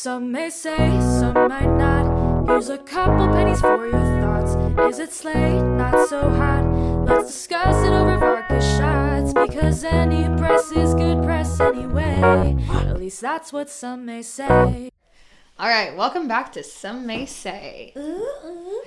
[0.00, 2.46] Some may say, some might not.
[2.46, 4.54] Here's a couple pennies for your thoughts.
[4.94, 5.60] Is it Slade?
[5.60, 6.64] Not so hot.
[7.04, 9.32] Let's discuss it over vodka shots.
[9.32, 12.56] Because any press is good press anyway.
[12.70, 14.92] At least that's what some may say.
[15.58, 17.92] All right, welcome back to Some May Say.
[17.96, 18.84] Unz,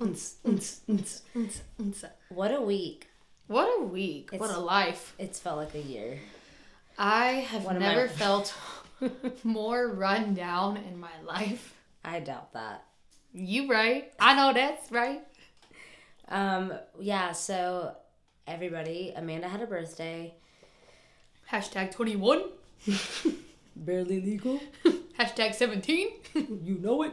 [0.00, 2.04] unz, unz, unz, unz, unz.
[2.28, 3.08] What a week.
[3.48, 4.30] What a week.
[4.30, 5.16] what It's- a life.
[5.18, 6.20] It's felt like a year.
[6.96, 8.54] I have One of my- never felt
[9.44, 11.74] more run down in my life.
[12.04, 12.84] I doubt that.
[13.32, 14.12] You right.
[14.18, 15.22] I know that's right.
[16.28, 17.94] Um, yeah, so
[18.46, 20.34] everybody, Amanda had a birthday.
[21.50, 22.42] Hashtag 21.
[23.76, 24.60] Barely legal.
[25.18, 26.08] Hashtag 17.
[26.34, 27.12] You know it.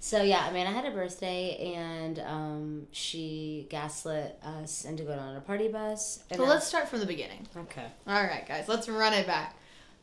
[0.00, 5.40] so yeah, Amanda had a birthday and um she gaslit us into going on a
[5.40, 6.22] party bus.
[6.34, 7.46] So let's start from the beginning.
[7.56, 7.86] Okay.
[8.06, 9.57] All right, guys, let's run it back.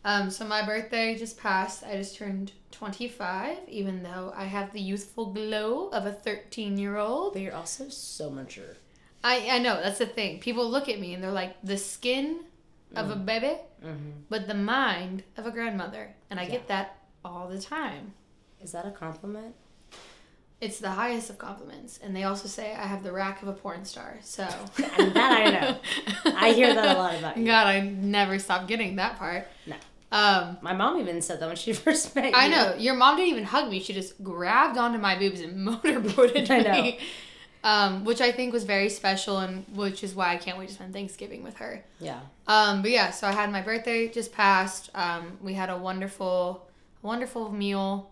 [0.06, 1.84] Um, so my birthday just passed.
[1.84, 6.96] I just turned 25, even though I have the youthful glow of a 13 year
[6.98, 7.34] old.
[7.34, 8.78] But you're also so mature.
[9.24, 10.40] I, I know, that's the thing.
[10.40, 12.42] People look at me and they're like, the skin
[12.96, 14.12] of a baby, Mm-hmm.
[14.30, 16.16] but the mind of a grandmother.
[16.30, 18.14] And I get that all the time.
[18.62, 19.54] Is that a compliment?
[20.62, 22.00] It's the highest of compliments.
[22.02, 24.18] And they also say I have the rack of a porn star.
[24.24, 24.44] So.
[24.98, 25.78] And that I know.
[26.36, 27.46] I hear that a lot about you.
[27.56, 29.48] God, I never stop getting that part.
[29.68, 29.76] No.
[30.16, 32.52] Um, My mom even said that when she first met I you.
[32.52, 32.76] know.
[32.78, 33.80] Your mom didn't even hug me.
[33.82, 36.82] She just grabbed onto my boobs and motorboated I know.
[36.82, 37.00] me.
[37.64, 40.76] Um, which I think was very special and which is why I can't wait to
[40.76, 41.84] spend Thanksgiving with her.
[42.00, 42.20] Yeah.
[42.48, 44.90] Um, but yeah, so I had my birthday just passed.
[44.94, 46.68] Um, we had a wonderful,
[47.02, 48.12] wonderful meal,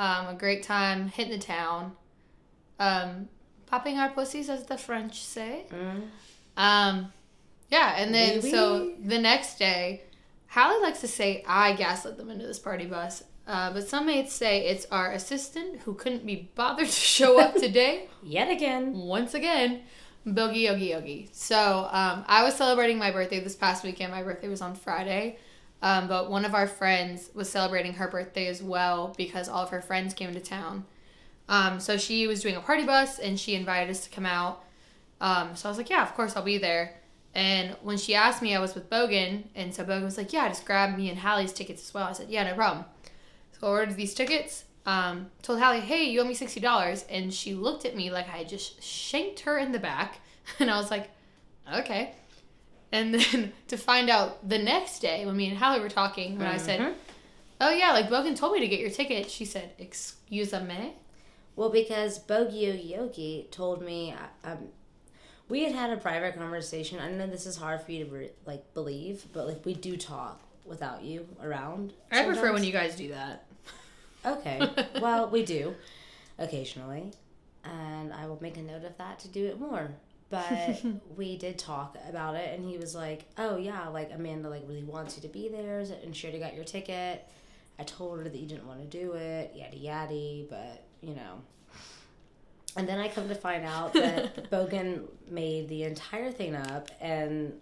[0.00, 1.92] um, a great time hitting the town,
[2.80, 3.28] um,
[3.66, 5.66] popping our pussies, as the French say.
[5.70, 6.02] Mm.
[6.56, 7.12] Um,
[7.70, 10.02] yeah, and then Oui, so the next day,
[10.48, 13.22] Hallie likes to say I gaslit them into this party bus.
[13.46, 17.54] Uh, but some may say it's our assistant who couldn't be bothered to show up
[17.54, 18.92] today Yet again.
[18.92, 19.82] once again,
[20.26, 21.28] Boogie Yogi Yogi.
[21.32, 24.12] So um, I was celebrating my birthday this past weekend.
[24.12, 25.38] My birthday was on Friday.
[25.80, 29.70] Um, but one of our friends was celebrating her birthday as well because all of
[29.70, 30.84] her friends came to town.
[31.48, 34.64] Um, so she was doing a party bus and she invited us to come out.
[35.20, 36.97] Um, so I was like, yeah, of course I'll be there.
[37.34, 39.44] And when she asked me, I was with Bogan.
[39.54, 42.08] And so Bogan was like, yeah, just grab me and Hallie's tickets as well.
[42.08, 42.84] I said, yeah, no problem.
[43.52, 44.64] So I ordered these tickets.
[44.86, 48.26] Um, told Hallie, hey, you owe me sixty dollars, and she looked at me like
[48.32, 50.20] I just shanked her in the back,
[50.58, 51.10] and I was like,
[51.74, 52.14] okay.
[52.90, 56.46] And then to find out the next day when me and Hallie were talking, when
[56.46, 56.94] I said,
[57.60, 60.94] oh yeah, like Bogan told me to get your ticket, she said, excuse me.
[61.54, 64.68] Well, because Yogi Yogi told me, um,
[65.48, 67.00] we had had a private conversation.
[67.00, 69.96] I know this is hard for you to re- like believe, but like we do
[69.96, 71.92] talk without you around.
[72.12, 73.46] I prefer when you guys do that.
[74.24, 74.60] Okay,
[75.00, 75.74] well, we do
[76.38, 77.12] occasionally,
[77.64, 79.90] and I will make a note of that to do it more.
[80.30, 80.82] But
[81.16, 84.84] we did talk about it, and he was like, "Oh yeah, like Amanda like really
[84.84, 87.26] wants you to be there, and she already got your ticket."
[87.80, 91.40] I told her that you didn't want to do it, yada yada, but you know.
[92.78, 97.54] And then I come to find out that Bogan made the entire thing up and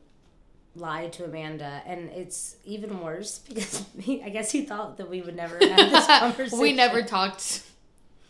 [0.74, 5.22] lied to Amanda, and it's even worse because he, I guess he thought that we
[5.22, 6.60] would never have this conversation.
[6.60, 7.62] we never talked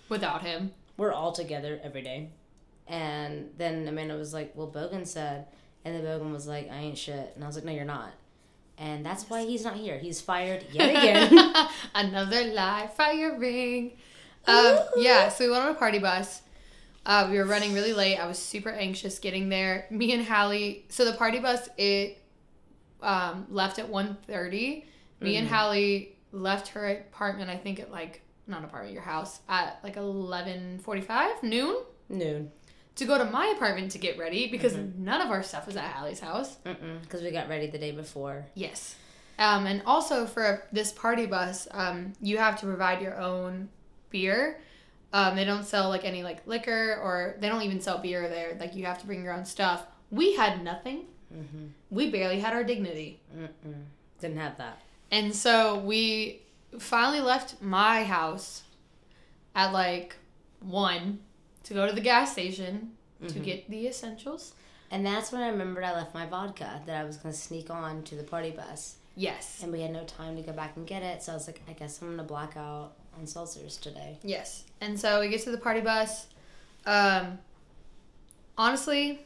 [0.09, 0.71] without him.
[0.97, 2.31] We're all together every day,
[2.87, 5.47] and then Amanda was like, "Well, Bogan said,"
[5.85, 8.13] and then Bogan was like, "I ain't shit," and I was like, "No, you're not."
[8.79, 9.99] And that's why he's not here.
[9.99, 11.69] He's fired yet again.
[11.95, 13.93] Another lie firing.
[14.47, 16.43] Um, yeah, so we went on a party bus.
[17.07, 18.17] Uh, we were running really late.
[18.17, 19.87] I was super anxious getting there.
[19.91, 20.85] Me and Hallie.
[20.89, 22.19] So the party bus it
[23.01, 24.85] um, left at 1.30.
[25.21, 27.49] Me and Hallie left her apartment.
[27.49, 31.77] I think at like not apartment, your house at like eleven forty-five noon
[32.09, 32.51] Noon,
[32.97, 35.85] to go to my apartment to get ready because none of our stuff was at
[35.85, 36.57] Hallie's house.
[37.03, 38.47] because we got ready the day before.
[38.55, 38.95] Yes.
[39.39, 43.69] Um, and also for this party bus, um, you have to provide your own
[44.11, 44.61] beer.
[45.17, 48.57] Um, they don't sell like any like liquor or they don't even sell beer there.
[48.61, 49.87] Like you have to bring your own stuff.
[50.11, 51.05] We had nothing.
[51.91, 53.21] We barely had our dignity.
[53.37, 53.75] Mm-mm.
[54.21, 54.81] Didn't have that.
[55.11, 56.43] And so we
[56.79, 58.63] finally left my house
[59.55, 60.17] at like
[60.61, 61.21] one
[61.65, 62.93] to go to the gas station
[63.29, 64.53] to get the essentials.
[64.91, 68.03] And that's when I remembered I left my vodka that I was gonna sneak on
[68.05, 69.63] to the party bus, Yes.
[69.63, 71.23] and we had no time to go back and get it.
[71.23, 74.19] So I was like, I guess I'm gonna black out on seltzers today.
[74.23, 74.65] Yes.
[74.81, 76.27] And so we get to the party bus.
[76.85, 77.39] Um,
[78.57, 79.21] honestly,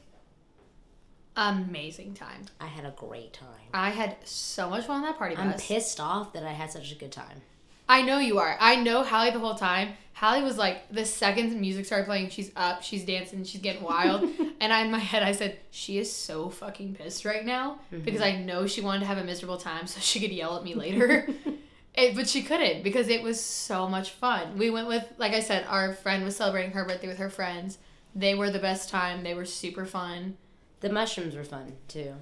[1.37, 2.47] amazing time.
[2.61, 3.49] I had a great time.
[3.75, 5.45] I had so much fun on that party bus.
[5.45, 7.43] I'm pissed off that I had such a good time.
[7.89, 8.57] I know you are.
[8.61, 9.95] I know Hallie the whole time.
[10.13, 13.83] Hallie was like, the second the music started playing, she's up, she's dancing, she's getting
[13.83, 14.23] wild.
[14.61, 18.21] and I, in my head, I said, she is so fucking pissed right now because
[18.21, 20.75] I know she wanted to have a miserable time so she could yell at me
[20.75, 21.27] later.
[22.01, 24.57] It, but she couldn't because it was so much fun.
[24.59, 27.79] We went with, like I said, our friend was celebrating her birthday with her friends.
[28.15, 29.23] They were the best time.
[29.23, 30.37] They were super fun.
[30.81, 32.15] The mushrooms were fun too,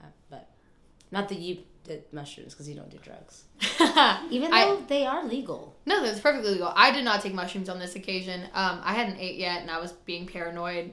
[0.00, 0.48] uh, but
[1.10, 3.44] not that you did mushrooms because you don't do drugs.
[4.30, 5.74] Even I- though they are legal.
[5.84, 6.72] No, that's perfectly legal.
[6.74, 8.42] I did not take mushrooms on this occasion.
[8.54, 10.92] Um, I hadn't ate yet, and I was being paranoid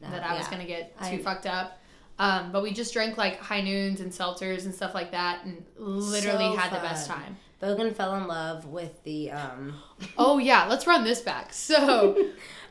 [0.00, 1.78] that I was gonna get too I- fucked up.
[2.20, 5.64] Um, but we just drank like high noons and seltzers and stuff like that, and
[5.78, 7.38] literally So had the best time.
[7.62, 9.74] Bogan fell in love with the um.
[10.18, 11.52] Oh yeah, let's run this back.
[11.52, 12.14] So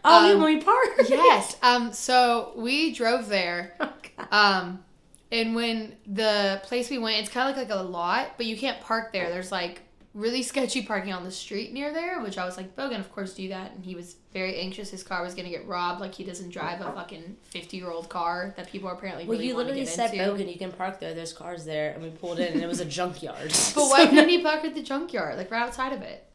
[0.05, 1.01] Oh, Um, we parked.
[1.09, 3.75] yes, um, so we drove there.
[3.79, 3.91] Oh.
[4.31, 4.83] Um,
[5.31, 8.55] and when the place we went, it's kind of like, like a lot, but you
[8.55, 9.29] can't park there.
[9.29, 9.81] There's like
[10.13, 13.33] really sketchy parking on the street near there, which I was like, Bogan, of course,
[13.33, 13.73] do that.
[13.75, 16.01] And he was very anxious his car was going to get robbed.
[16.01, 19.37] Like he doesn't drive a fucking 50 year old car that people are apparently Well,
[19.37, 20.25] really you literally said into.
[20.25, 21.13] Bogan, you can park there.
[21.13, 23.53] There's cars there, and we pulled in, and it was a junkyard.
[23.75, 26.25] But why couldn't he park at the junkyard, like right outside of it?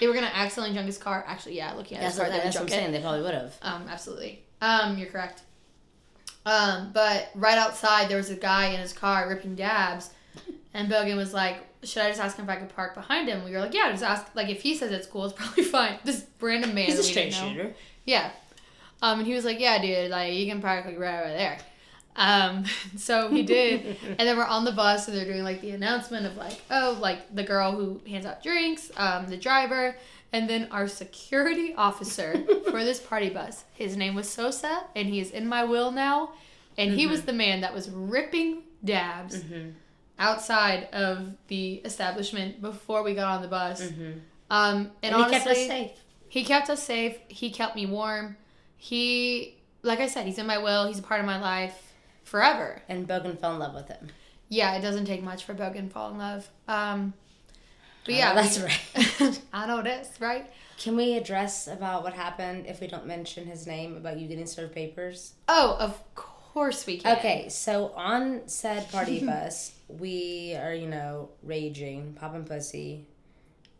[0.00, 1.24] They were gonna accidentally junk his car.
[1.26, 2.70] Actually, yeah, looking at That's his car, would that's what I'm it.
[2.70, 2.92] saying.
[2.92, 3.54] They probably would have.
[3.62, 4.42] Um, absolutely.
[4.60, 5.42] Um, you're correct.
[6.46, 10.10] Um, but right outside there was a guy in his car ripping dabs,
[10.74, 13.44] and Bogan was like, "Should I just ask him if I could park behind him?"
[13.44, 14.26] We were like, "Yeah, just ask.
[14.34, 16.86] Like if he says it's cool, it's probably fine." This random man.
[16.86, 17.74] He's a straight shooter.
[18.04, 18.30] Yeah.
[19.02, 21.58] Um, and he was like, "Yeah, dude, like you can park like right over there."
[22.16, 22.64] Um,
[22.96, 26.26] so he did, and then we're on the bus, and they're doing like the announcement
[26.26, 29.94] of like, oh, like the girl who hands out drinks, um, the driver,
[30.32, 33.64] and then our security officer for this party bus.
[33.72, 36.32] His name was Sosa, and he is in my will now,
[36.76, 37.10] and he Mm-hmm.
[37.12, 39.40] was the man that was ripping dabs
[40.18, 43.80] outside of the establishment before we got on the bus.
[43.82, 43.92] Um,
[44.50, 45.90] and, And, honestly, he kept us safe.
[46.28, 47.18] he kept us safe.
[47.28, 48.36] He kept me warm.
[48.76, 50.86] He, like I said, he's in my will.
[50.86, 51.92] He's a part of my life
[52.24, 52.82] forever.
[52.88, 54.08] And Bogan fell in love with him.
[54.48, 56.48] Yeah, it doesn't take much for Bogan to fall in love.
[56.66, 57.12] Um,
[58.04, 59.40] but Oh, yeah, that's right.
[59.52, 60.50] I know this, right?
[60.78, 64.46] Can we address about what happened if we don't mention his name about you getting
[64.46, 65.34] served papers?
[65.48, 67.18] Oh, of course we can.
[67.18, 73.06] Okay, so on said party bus, we are, you know, raging, popping pussy,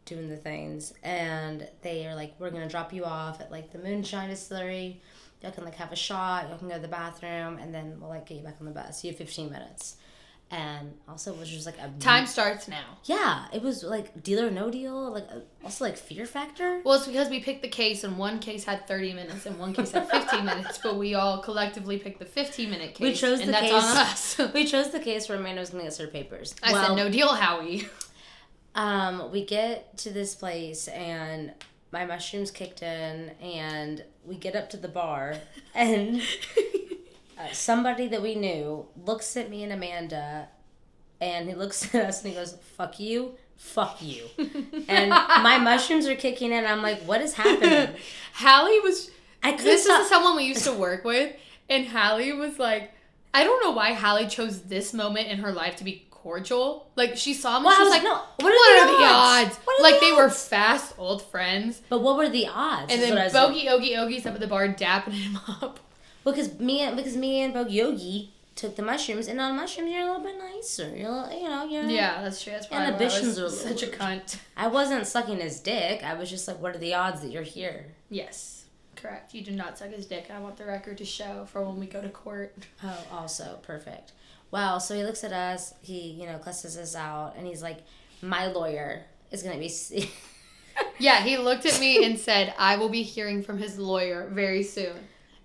[0.05, 3.78] doing the things, and they are like, we're gonna drop you off at like the
[3.78, 5.00] Moonshine Distillery.
[5.43, 8.10] Y'all can like have a shot, y'all can go to the bathroom, and then we'll
[8.10, 9.05] like get you back on the bus.
[9.05, 9.96] You have 15 minutes.
[10.50, 12.97] And also, it was just like a Time starts now.
[13.05, 16.81] Yeah, it was like deal or no deal, like uh, also like fear factor.
[16.85, 19.75] Well, it's because we picked the case, and one case had 30 minutes, and one
[19.75, 23.00] case had 15 minutes, but we all collectively picked the 15 minute case.
[23.05, 24.41] We chose and the that's case.
[24.41, 24.53] on us.
[24.55, 26.55] We chose the case where Amanda was gonna get served papers.
[26.62, 27.87] I Well, said, no deal, Howie.
[28.75, 31.53] Um, we get to this place and
[31.91, 35.35] my mushrooms kicked in, and we get up to the bar,
[35.75, 36.23] and
[37.38, 40.49] uh, somebody that we knew looks at me and Amanda,
[41.20, 44.23] and he looks at us and he goes, "Fuck you." Fuck you.
[44.88, 46.64] And my mushrooms are kicking in.
[46.64, 47.88] I'm like, what is happening?
[48.35, 49.11] Hallie was.
[49.43, 50.02] I This stop.
[50.02, 51.35] is someone we used to work with,
[51.69, 52.93] and Hallie was like,
[53.35, 56.88] I don't know why Hallie chose this moment in her life to be cordial.
[56.94, 58.99] Like she saw me, Well, she was was like, no, "What, what are, are the
[58.99, 59.58] the odds?" odds?
[59.64, 62.92] What are like the they were fast old friends, But what were the odds?
[62.92, 65.80] and then what Bogey Ogie Ogie's up at the bar dapping him up.
[66.25, 70.02] Because me and because me and Bog Yogi took the mushrooms, and on mushrooms you're
[70.02, 70.94] a little bit nicer.
[70.94, 71.84] You're a little, you know you're.
[71.84, 72.52] Yeah, that's true.
[72.52, 74.38] That's probably Inhibitions are a such a cunt.
[74.56, 76.02] I wasn't sucking his dick.
[76.02, 77.87] I was just like, what are the odds that you're here?
[78.10, 78.64] Yes,
[78.96, 79.32] correct.
[79.32, 80.28] You do not suck his dick.
[80.34, 82.54] I want the record to show for when we go to court.
[82.82, 84.12] Oh, also perfect.
[84.50, 84.78] Wow.
[84.78, 85.75] So he looks at us.
[85.82, 87.78] He you know cusses us out, and he's like,
[88.22, 89.72] my lawyer is gonna be.
[91.00, 94.62] Yeah, he looked at me and said, I will be hearing from his lawyer very
[94.62, 94.96] soon.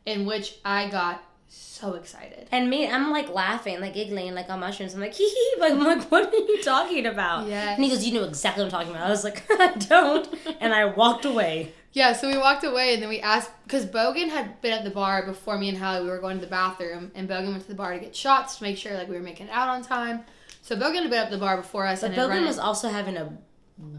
[0.05, 2.48] In which I got so excited.
[2.51, 4.93] And me, I'm like laughing, like giggling, like on mushrooms.
[4.93, 5.60] I'm like, hee hee.
[5.60, 7.48] Like, I'm like, what are you talking about?
[7.48, 7.75] Yeah.
[7.75, 9.07] And he goes, you know exactly what I'm talking about.
[9.07, 10.27] I was like, I don't.
[10.60, 11.74] And I walked away.
[11.93, 14.89] Yeah, so we walked away and then we asked because Bogan had been at the
[14.89, 16.03] bar before me and Hallie.
[16.03, 18.57] We were going to the bathroom and Bogan went to the bar to get shots
[18.57, 20.22] to make sure like we were making it out on time.
[20.63, 23.15] So Bogan had been at the bar before us But and Bogan was also having
[23.15, 23.38] a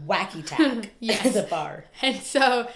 [0.05, 1.25] wacky tack Yes.
[1.25, 1.85] at the bar.
[2.01, 2.67] And so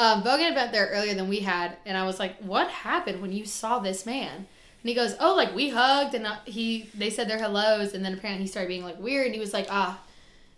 [0.00, 3.20] um, Bogan had been there earlier than we had, and I was like, "What happened
[3.20, 6.88] when you saw this man?" And he goes, "Oh, like we hugged, and uh, he
[6.94, 9.52] they said their hellos, and then apparently he started being like weird, and he was
[9.52, 10.00] like, ah,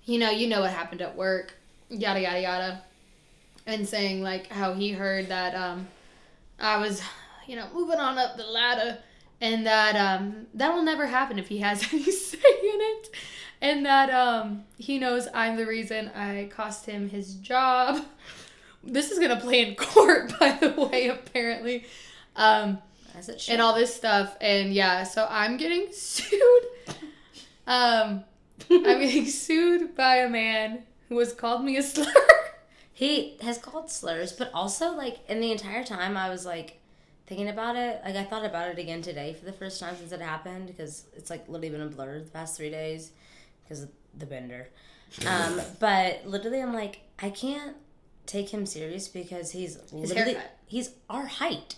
[0.05, 1.55] you know, you know what happened at work,
[1.89, 2.83] yada yada yada,
[3.67, 5.89] and saying like how he heard that um,
[6.61, 7.03] I was,
[7.49, 8.99] you know, moving on up the ladder."
[9.41, 13.11] And that um, that will never happen if he has any say in it.
[13.61, 18.05] and that um he knows I'm the reason I cost him his job.
[18.85, 21.85] This is gonna play in court, by the way, apparently.
[22.37, 22.79] Um,
[23.17, 23.53] As it should.
[23.55, 26.65] and all this stuff, and yeah, so I'm getting sued.
[27.67, 28.25] Um,
[28.71, 32.13] I'm getting sued by a man who has called me a slur.
[32.93, 36.79] He has called slurs, but also like in the entire time I was like
[37.27, 38.01] thinking about it.
[38.05, 41.05] Like I thought about it again today for the first time since it happened because
[41.17, 43.11] it's like literally been a blur the past three days
[43.63, 44.69] because of the bender.
[45.27, 47.77] Um, but literally, I'm like I can't
[48.27, 50.59] take him serious because he's literally haircut.
[50.67, 51.77] he's our height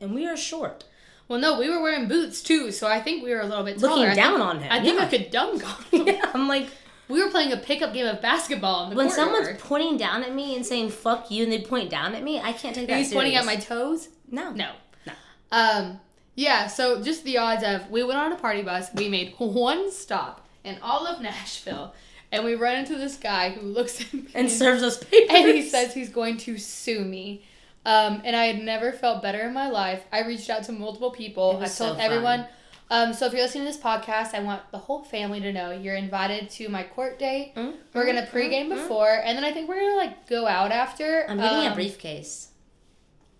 [0.00, 0.84] and we are short.
[1.28, 3.78] Well, no, we were wearing boots too, so I think we were a little bit
[3.78, 4.04] Looking.
[4.04, 5.04] I down think- on him, I think yeah.
[5.04, 6.06] I could dunk on him.
[6.08, 6.66] Yeah, I'm like
[7.08, 10.64] We were playing a pickup game of basketball when someone's pointing down at me and
[10.66, 12.98] saying "fuck you" and they point down at me, I can't take that.
[12.98, 14.08] he's pointing at my toes.
[14.30, 14.72] no No.
[15.06, 15.12] No.
[15.50, 16.00] Um.
[16.34, 16.66] Yeah.
[16.66, 18.88] So just the odds of we went on a party bus.
[18.94, 21.92] We made one stop in all of Nashville,
[22.32, 25.28] and we run into this guy who looks at me and serves us papers.
[25.30, 27.44] and he says he's going to sue me.
[27.84, 30.02] Um, and I had never felt better in my life.
[30.12, 31.56] I reached out to multiple people.
[31.60, 32.46] I told so everyone.
[32.90, 35.70] Um, so if you're listening to this podcast, I want the whole family to know
[35.70, 37.54] you're invited to my court date.
[37.56, 38.82] Mm, We're gonna mm, pregame mm, mm.
[38.82, 41.24] before, and then I think we're gonna like go out after.
[41.28, 42.48] I'm getting Um, a briefcase,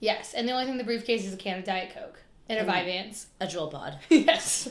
[0.01, 2.59] Yes, and the only thing in the briefcase is a can of Diet Coke and
[2.59, 2.65] a.
[2.73, 3.27] Vyvanse.
[3.41, 3.99] a Juul pod.
[4.09, 4.69] yes,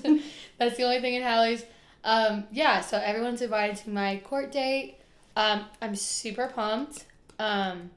[0.57, 1.63] that's the only thing in Hallie's.
[2.03, 4.97] Um, yeah, so everyone's invited to my court date.
[5.35, 7.05] Um, I'm super pumped.
[7.39, 7.91] Um,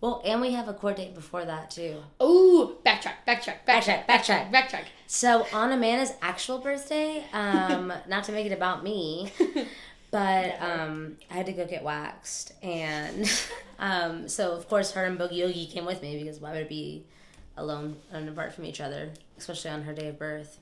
[0.00, 2.02] Well, and we have a court date before that too.
[2.84, 4.84] backtrack, backtrack, backtrack, Backtrack, backtrack, backtrack.
[5.06, 9.32] So on Amanda's actual birthday, um, not to make it about me,
[10.10, 13.30] but um, I had to go get waxed, and
[13.78, 16.68] um, so of course her and Boogie Yogi came with me because why would it
[16.68, 17.04] be
[17.56, 20.58] alone and apart from each other, especially on her day of birth,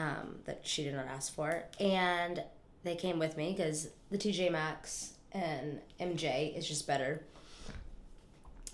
[0.00, 2.42] um, that she did not ask for, and
[2.84, 7.22] they came with me because the TJ Maxx and MJ is just better.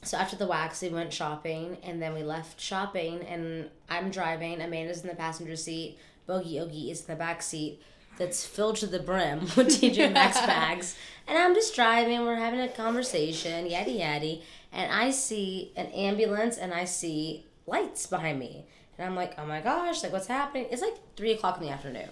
[0.02, 4.60] So after the wax, we went shopping, and then we left shopping, and I'm driving.
[4.60, 5.98] Amanda's in the passenger seat.
[6.26, 7.82] Bogey Ogie is in the back seat.
[8.16, 12.20] That's filled to the brim with TJ Maxx bags, and I'm just driving.
[12.24, 14.42] We're having a conversation, yaddy yaddy,
[14.72, 18.66] and I see an ambulance, and I see lights behind me,
[18.98, 20.66] and I'm like, oh my gosh, like what's happening?
[20.70, 22.08] It's like three o'clock in the afternoon.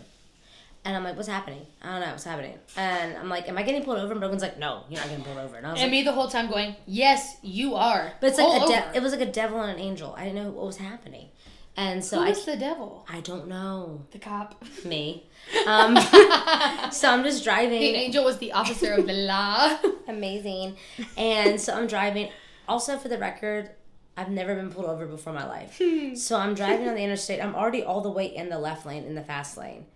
[0.87, 1.65] And I'm like, what's happening?
[1.81, 2.59] I don't know what's happening.
[2.77, 4.13] And I'm like, am I getting pulled over?
[4.13, 5.57] And Bogan's like, no, you're not getting pulled over.
[5.57, 8.13] And I was And like, me the whole time going, yes, you are.
[8.21, 10.15] but it's like a de- it was like a devil and an angel.
[10.19, 11.29] I didn't know what was happening,
[11.75, 13.07] and so Who I the devil?
[13.09, 14.63] I don't know The cop.
[14.85, 15.27] me.
[15.67, 15.97] Um,
[16.93, 17.81] so I'm just driving.
[17.81, 19.79] The angel was the officer of the law.
[20.09, 20.77] Amazing,
[21.17, 22.29] and so I'm driving.
[22.69, 23.71] Also, for the record,
[24.17, 25.81] I've never been pulled over before in my life.
[26.19, 27.43] so I'm driving on the interstate.
[27.43, 29.87] I'm already all the way in the left lane in the fast lane,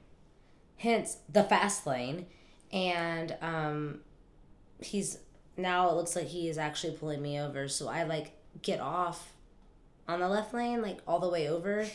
[0.77, 2.27] hence the fast lane,
[2.73, 4.01] and um,
[4.81, 5.19] he's
[5.57, 7.69] now it looks like he is actually pulling me over.
[7.69, 8.33] So I like
[8.63, 9.33] get off
[10.09, 11.87] on the left lane, like all the way over.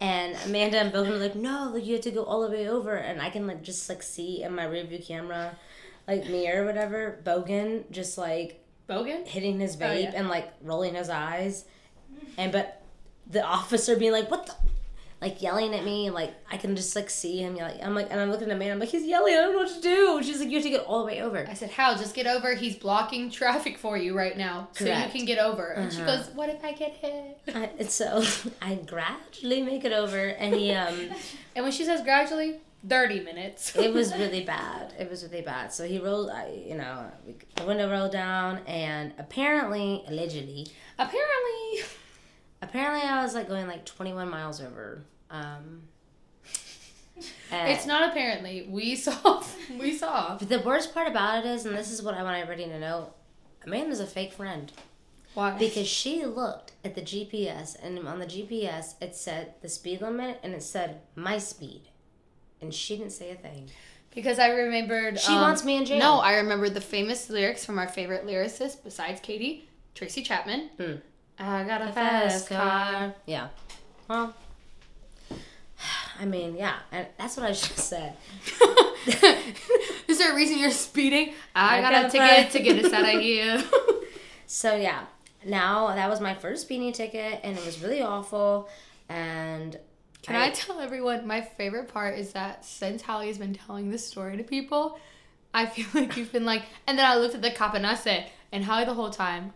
[0.00, 2.68] And Amanda and Bogan are like, no, like you have to go all the way
[2.68, 2.94] over.
[2.94, 5.56] And I can like just like see in my rearview camera,
[6.08, 8.59] like mirror, or whatever, Bogan just like
[8.90, 9.26] Bogan?
[9.26, 10.12] hitting his Oh, vape yeah.
[10.14, 11.64] and like rolling his eyes.
[12.36, 12.82] And but
[13.26, 14.54] the officer being like, what the?
[15.22, 17.84] Like yelling at me, and like I can just like see him yelling.
[17.84, 18.72] I'm like, and I'm looking at Amanda.
[18.72, 19.34] I'm like, he's yelling.
[19.34, 20.22] I don't know what to do.
[20.22, 21.46] She's like, you have to get all the way over.
[21.46, 22.54] I said, Hal, just get over.
[22.54, 24.68] He's blocking traffic for you right now.
[24.72, 25.72] So you can get over.
[25.72, 26.16] And she Uh-huh.
[26.16, 27.38] goes, What if I get hit?
[27.54, 28.24] I, and so
[28.62, 31.10] I gradually make it over, and he um.
[31.54, 32.56] And when she says gradually,
[32.88, 33.76] 30 minutes.
[33.76, 34.94] it was really bad.
[34.98, 35.72] It was really bad.
[35.72, 36.30] So he rolled,
[36.66, 40.66] you know, we- the window rolled down, and apparently, allegedly,
[40.98, 41.82] Apparently.
[42.62, 45.02] apparently, I was like going like 21 miles over.
[45.30, 45.82] Um,
[47.52, 48.66] It's not apparently.
[48.70, 49.42] We saw.
[49.78, 50.36] We saw.
[50.38, 52.78] But the worst part about it is, and this is what I want everybody to
[52.80, 53.12] know,
[53.64, 54.72] Amanda's a fake friend
[55.34, 55.56] Why?
[55.56, 60.40] because she looked at the GPS, and on the GPS it said the speed limit,
[60.42, 61.82] and it said my speed,
[62.60, 63.70] and she didn't say a thing.
[64.14, 65.18] Because I remembered.
[65.20, 65.98] She um, wants me in jail.
[65.98, 70.70] No, I remembered the famous lyrics from our favorite lyricist besides Katie, Tracy Chapman.
[70.76, 70.94] Hmm.
[71.38, 73.14] I got a, fast car.
[73.24, 73.48] Yeah.
[74.08, 74.34] Well,
[76.20, 78.14] I mean, yeah, and that's what I just said.
[80.08, 81.32] Is there a reason you're speeding?
[81.54, 83.62] I, I got, got a a ticket to get us out of here.
[84.46, 85.04] So yeah,
[85.46, 88.68] now that was my first speeding ticket, and it was really awful.
[89.08, 89.78] And
[90.22, 94.36] Can I tell everyone my favorite part is that since Hallie's been telling this story
[94.36, 94.98] to people,
[95.54, 97.94] I feel like you've been like, and then I looked at the cop and I
[97.94, 99.52] said, and Hallie the whole time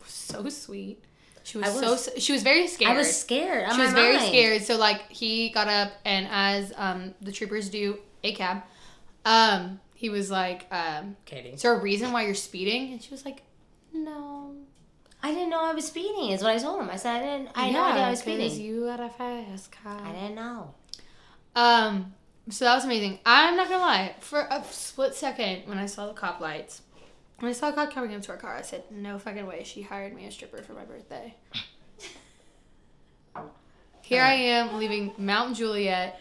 [0.00, 1.02] was so sweet.
[1.44, 2.92] She was, was- so she was very scared.
[2.92, 3.72] I was scared.
[3.72, 4.28] she was my very mind.
[4.28, 4.62] scared.
[4.62, 8.62] So like he got up and as um the troopers do a cab,
[9.24, 11.48] um he was like, um, Katie.
[11.48, 13.42] "Is there a reason why you're speeding?" And she was like,
[13.92, 14.54] "No."
[15.22, 16.30] I didn't know I was speeding.
[16.30, 16.90] Is what I told him.
[16.90, 17.50] I said I didn't.
[17.54, 18.60] I had no idea I was speeding.
[18.60, 20.00] You got a fast car.
[20.02, 20.74] I didn't know.
[21.56, 22.14] Um,
[22.50, 23.18] so that was amazing.
[23.26, 24.14] I'm not gonna lie.
[24.20, 26.82] For a split second, when I saw the cop lights,
[27.40, 29.82] when I saw a cop coming into our car, I said, "No fucking way." She
[29.82, 31.34] hired me a stripper for my birthday.
[34.02, 36.18] Here I am leaving Mount Juliet,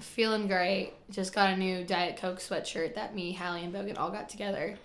[0.00, 0.94] feeling great.
[1.10, 4.76] Just got a new Diet Coke sweatshirt that me, Hallie, and Bogan all got together,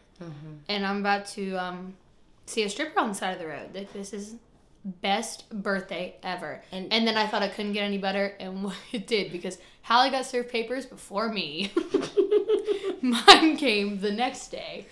[0.70, 1.96] and I'm about to um,
[2.53, 3.69] see a stripper on the side of the road.
[3.74, 4.36] Like this is
[4.86, 6.62] best birthday ever.
[6.72, 10.10] And- And, then I thought it couldn't get any better, and it did because Hallie
[10.12, 11.72] got served papers before me.
[13.01, 14.86] Mine came the next day.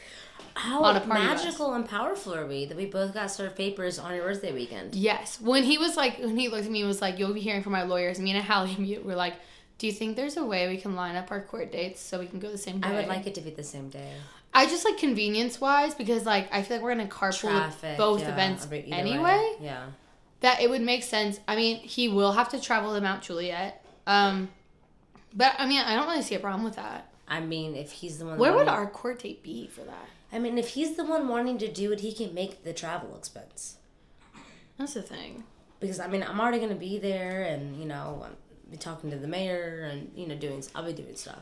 [0.53, 1.07] How party bus.
[1.07, 4.95] magical and powerful are we that we both got served papers on your birthday weekend?
[4.95, 5.39] Yes.
[5.39, 7.63] When he was like, when he looked at me and was like, "You'll be hearing
[7.63, 9.35] from my lawyers." Me and Hallie immediately were like,
[9.81, 12.27] "Do you think there's a way we can line up our court dates so we
[12.27, 14.13] can go the same day?" I would like it to be the same day.
[14.53, 17.97] I just like convenience wise because like I feel like we're gonna carpool Traffic.
[17.97, 18.91] both yeah, events either way.
[18.91, 19.55] anyway.
[19.59, 19.87] Yeah.
[20.41, 21.39] That it would make sense.
[21.47, 23.83] I mean, he will have to travel to Mount Juliet.
[24.05, 24.49] Um,
[25.33, 27.11] but I mean, I don't really see a problem with that.
[27.27, 28.37] I mean, if he's the one.
[28.37, 30.09] Where would our court date be for that?
[30.31, 33.15] I mean, if he's the one wanting to do it, he can make the travel
[33.17, 33.77] expense.
[34.77, 35.43] That's the thing.
[35.79, 38.27] Because I mean, I'm already gonna be there, and you know,
[38.77, 40.63] talking to the mayor, and you know, doing.
[40.75, 41.39] I'll be doing stuff.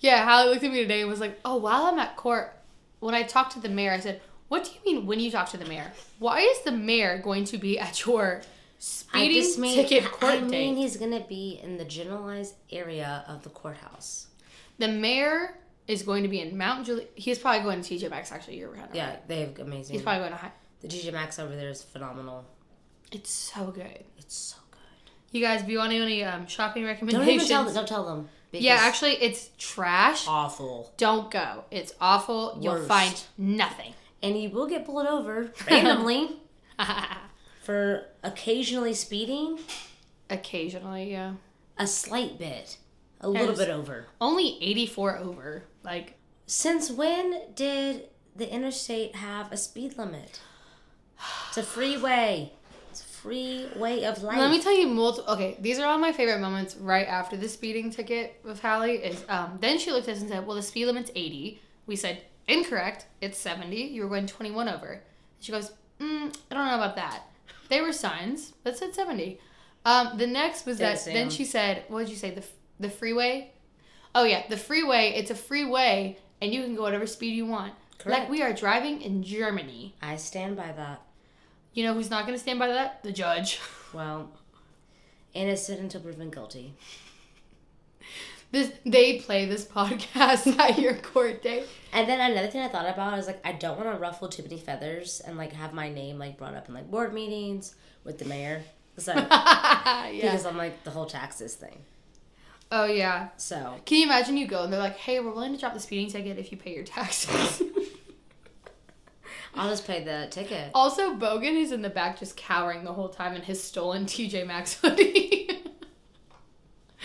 [0.00, 2.56] Yeah, Hallie looked at me today and was like, "Oh, while I'm at court,
[3.00, 5.50] when I talked to the mayor, I said, "What do you mean when you talk
[5.50, 5.92] to the mayor?
[6.18, 8.42] Why is the mayor going to be at your
[8.78, 13.50] speeding ticket court I mean, date?" he's gonna be in the generalized area of the
[13.50, 14.26] courthouse.
[14.78, 15.56] The mayor
[15.88, 17.10] is going to be in Mount Juliet.
[17.14, 18.32] He's probably going to TJ Maxx.
[18.32, 18.88] Actually, you're right.
[18.92, 19.94] Yeah, they have amazing.
[19.94, 20.38] he's probably going to.
[20.38, 20.52] High.
[20.80, 22.44] the TJ Maxx over there is phenomenal.
[23.10, 24.04] It's so good.
[24.16, 24.61] It's so good.
[25.32, 27.74] You guys, if you want any um, shopping recommendations, Don't even tell them.
[27.74, 28.28] Don't tell them.
[28.52, 30.26] yeah, actually, it's trash.
[30.28, 30.92] awful.
[30.98, 31.64] Don't go.
[31.70, 32.58] It's awful.
[32.60, 33.94] You'll find nothing.
[34.22, 36.36] And you will get pulled over randomly
[37.62, 39.58] for occasionally speeding
[40.30, 41.34] Occasionally, yeah.
[41.76, 42.78] a slight bit,
[43.20, 44.06] a little bit over.
[44.20, 45.64] Only 84 over.
[45.82, 46.14] Like,
[46.46, 50.40] Since when did the interstate have a speed limit?
[51.48, 52.52] It's a freeway.
[53.22, 54.36] Free way of life.
[54.36, 55.32] Let me tell you multiple.
[55.34, 58.96] Okay, these are all my favorite moments right after the speeding ticket with Hallie.
[58.96, 61.94] Is um, then she looked at us and said, "Well, the speed limit's 80." We
[61.94, 63.06] said, "Incorrect.
[63.20, 63.76] It's 70.
[63.76, 65.00] You were going 21 over." And
[65.38, 67.22] she goes, mm, "I don't know about that.
[67.68, 69.38] They were signs that said 70."
[69.84, 71.04] Um, the next was that.
[71.04, 72.30] Then she said, "What did you say?
[72.30, 72.44] The
[72.80, 73.52] the freeway?
[74.16, 75.12] Oh yeah, the freeway.
[75.14, 77.74] It's a freeway, and you can go whatever speed you want.
[77.98, 78.20] Correct.
[78.22, 79.94] Like we are driving in Germany.
[80.02, 81.02] I stand by that.
[81.74, 83.02] You know who's not going to stand by that?
[83.02, 83.60] The judge."
[83.92, 84.30] Well,
[85.34, 86.72] innocent until proven guilty.
[88.50, 91.66] This they play this podcast at your court date.
[91.92, 94.42] And then another thing I thought about is like I don't want to ruffle too
[94.42, 98.18] many feathers and like have my name like brought up in like board meetings with
[98.18, 98.62] the mayor.
[98.98, 100.10] So, yeah.
[100.10, 101.78] because I'm like the whole taxes thing.
[102.70, 103.28] Oh yeah.
[103.38, 105.80] So Can you imagine you go and they're like, "Hey, we're willing to drop the
[105.80, 107.62] speeding ticket if you pay your taxes."
[109.54, 110.70] I'll just pay the ticket.
[110.74, 114.46] also, Bogan is in the back just cowering the whole time in his stolen TJ
[114.46, 115.50] Maxx hoodie.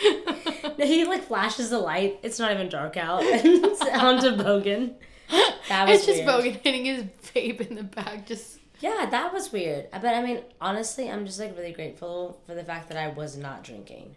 [0.03, 0.33] No,
[0.85, 2.19] he like flashes the light.
[2.23, 3.23] It's not even dark out.
[3.23, 3.65] And
[4.01, 4.93] onto Bogan.
[5.69, 5.89] That was weird.
[5.89, 6.27] it's just weird.
[6.27, 8.25] Bogan hitting his vape in the back.
[8.27, 9.89] Just Yeah, that was weird.
[9.91, 13.35] But I mean, honestly, I'm just like really grateful for the fact that I was
[13.37, 14.15] not drinking.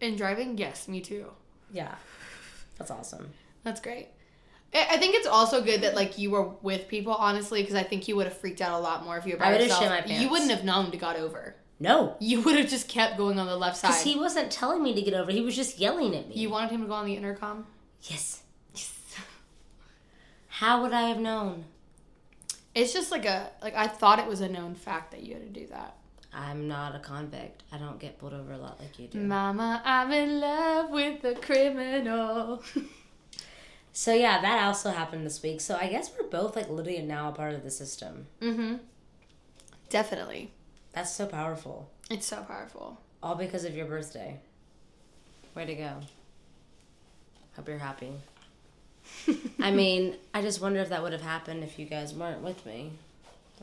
[0.00, 0.58] and driving.
[0.58, 1.26] Yes, me too.
[1.72, 1.94] Yeah,
[2.78, 3.30] that's awesome.
[3.64, 4.08] That's great.
[4.72, 8.06] I think it's also good that like you were with people, honestly, because I think
[8.06, 9.80] you would have freaked out a lot more if you were by I yourself.
[9.82, 10.22] shit my pants.
[10.22, 11.56] You wouldn't have known to got over.
[11.82, 13.88] No, You would have just kept going on the left side.
[13.88, 15.32] because he wasn't telling me to get over.
[15.32, 16.34] He was just yelling at me.
[16.36, 17.66] You wanted him to go on the intercom?
[18.02, 18.42] Yes.
[18.74, 18.92] yes.
[20.48, 21.64] How would I have known?
[22.74, 25.42] It's just like a like I thought it was a known fact that you had
[25.42, 25.96] to do that.
[26.32, 27.64] I'm not a convict.
[27.72, 29.18] I don't get pulled over a lot like you do.
[29.18, 32.62] Mama, I'm in love with a criminal.
[34.00, 35.60] So yeah, that also happened this week.
[35.60, 38.28] So I guess we're both like literally now a part of the system.
[38.40, 38.76] mm-hmm.
[39.90, 40.52] Definitely.
[40.92, 41.90] That's so powerful.
[42.08, 42.98] It's so powerful.
[43.22, 44.40] All because of your birthday.
[45.54, 45.92] Way to go.
[47.56, 48.12] Hope you're happy.
[49.60, 52.64] I mean, I just wonder if that would have happened if you guys weren't with
[52.64, 52.92] me.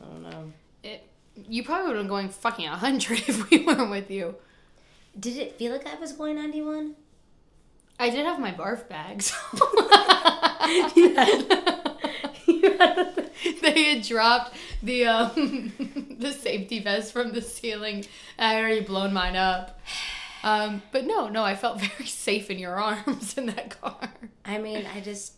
[0.00, 0.52] I don't know.
[0.84, 1.04] It
[1.48, 4.36] you probably would have been going fucking a hundred if we weren't with you.
[5.18, 6.94] Did it feel like I was going 91?
[7.98, 9.36] I did have my barf bags.
[10.96, 11.96] You had-
[12.46, 13.30] you had-
[13.62, 15.72] they had dropped the um
[16.18, 18.04] the safety vest from the ceiling.
[18.38, 19.80] I had already blown mine up.
[20.42, 23.98] Um, but no, no, I felt very safe in your arms in that car.
[24.44, 25.32] I mean, I just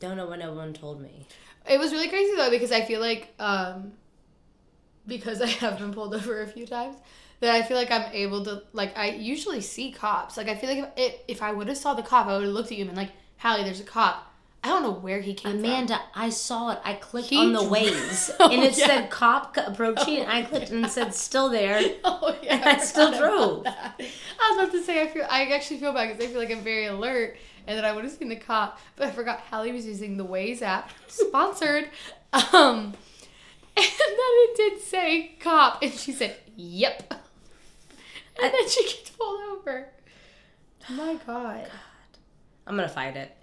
[0.00, 1.26] don't know what no one told me.
[1.68, 3.92] It was really crazy though because I feel like um
[5.06, 6.96] because I have been pulled over a few times
[7.40, 10.36] that I feel like I'm able to like I usually see cops.
[10.36, 12.44] Like I feel like if it, if I would have saw the cop, I would
[12.44, 14.24] have looked at you and been like, "Hallie, there's a cop."
[14.64, 16.80] I don't know where he came Amanda, I saw it.
[16.84, 18.86] I clicked He on the Waze, Oh, and it yeah.
[18.86, 21.80] said cop approaching, and I clicked and said still there.
[22.04, 23.66] Oh yeah, And I still forgot drove.
[23.66, 26.50] I was about to say I feel I actually feel bad because I feel like
[26.50, 29.72] I'm very alert and that I would have seen the cop, but I forgot Hallie
[29.72, 31.88] was using the Waze app, sponsored.
[32.30, 32.92] Um,
[33.74, 33.86] and then
[34.18, 37.14] it did say cop, and she said, "Yep,"
[38.42, 39.86] and then she gets pulled over.
[40.90, 41.70] Oh my god.
[42.66, 43.34] I'm gonna fight it.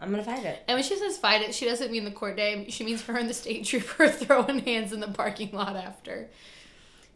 [0.00, 0.62] I'm gonna fight it.
[0.68, 2.66] And when she says fight it, she doesn't mean the court day.
[2.68, 6.28] She means her and the state trooper throwing hands in the parking lot after.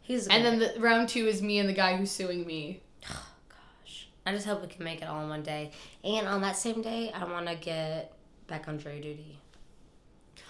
[0.01, 2.81] He's And then the round two is me and the guy who's suing me.
[3.07, 5.71] gosh, I just hope we can make it all in one day.
[6.03, 8.13] And on that same day, I want to get
[8.47, 9.39] back on jury duty.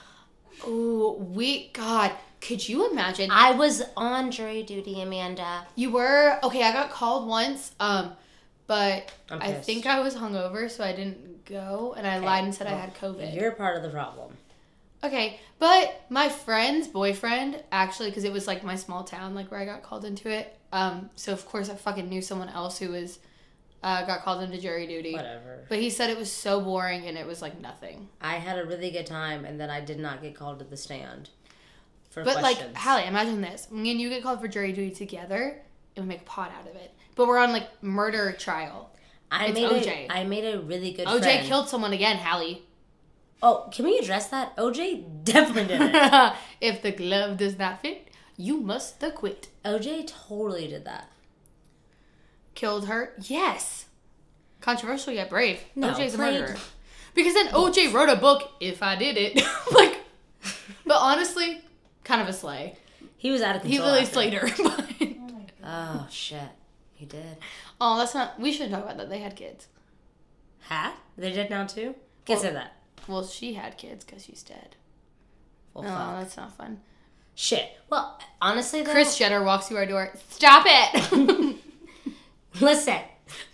[0.66, 3.30] Oh, we God, could you imagine?
[3.30, 5.68] I was on jury duty, Amanda.
[5.76, 6.64] You were okay.
[6.64, 8.14] I got called once, um,
[8.66, 12.56] but I think I was hungover, so I didn't go, and I Okay, lied and
[12.56, 13.36] said I had COVID.
[13.36, 14.34] You're part of the problem.
[15.04, 19.60] Okay, but my friend's boyfriend actually, because it was like my small town, like where
[19.60, 20.58] I got called into it.
[20.72, 23.20] Um, so of course I fucking knew someone else who was
[23.84, 25.14] uh, got called into jury duty.
[25.14, 25.66] Whatever.
[25.70, 28.10] But he said it was so boring and it was like nothing.
[28.20, 30.78] I had a really good time, and then I did not get called to the
[30.78, 31.30] stand.
[32.10, 32.74] For But questions.
[32.74, 35.62] like, Hallie, imagine this: me and you get called for jury duty together,
[35.96, 36.92] and we make a pot out of it.
[37.16, 38.90] But we're on like murder trial.
[39.32, 39.88] I it's made OJ.
[39.88, 41.08] A, I made a really good.
[41.08, 41.48] OJ friend.
[41.48, 42.64] killed someone again, Hallie.
[43.42, 44.56] Oh, can we address that?
[44.58, 46.34] OJ definitely did it.
[46.62, 48.08] if the glove does not fit,
[48.38, 49.50] you must acquit.
[49.64, 51.10] OJ totally did that.
[52.54, 53.14] Killed her?
[53.22, 53.86] Yes.
[54.62, 55.60] Controversial yet brave.
[55.76, 56.56] No, OJ's a murderer.
[57.14, 59.36] Because then OJ wrote a book, If I Did It.
[59.72, 60.00] like,
[60.86, 61.62] but honestly,
[62.04, 62.76] kind of a slay.
[63.18, 63.90] He was out of He control.
[63.90, 64.14] really after.
[64.14, 64.48] slayed her.
[64.64, 64.86] but-
[65.68, 66.40] Oh shit,
[67.12, 67.38] he did.
[67.80, 68.40] oh, that's not.
[68.40, 69.10] We shouldn't talk about that.
[69.10, 69.68] They had kids.
[70.62, 70.96] Hat?
[71.18, 71.96] They did now too.
[72.26, 72.74] Can't say that.
[73.08, 74.76] Well, she had kids because she's dead.
[75.74, 76.20] Well, no, fuck.
[76.20, 76.80] that's not fun.
[77.36, 77.70] Shit.
[77.90, 80.14] Well, honestly though, Kris Jenner walks through our door.
[80.30, 81.58] Stop it,
[82.62, 82.98] listen,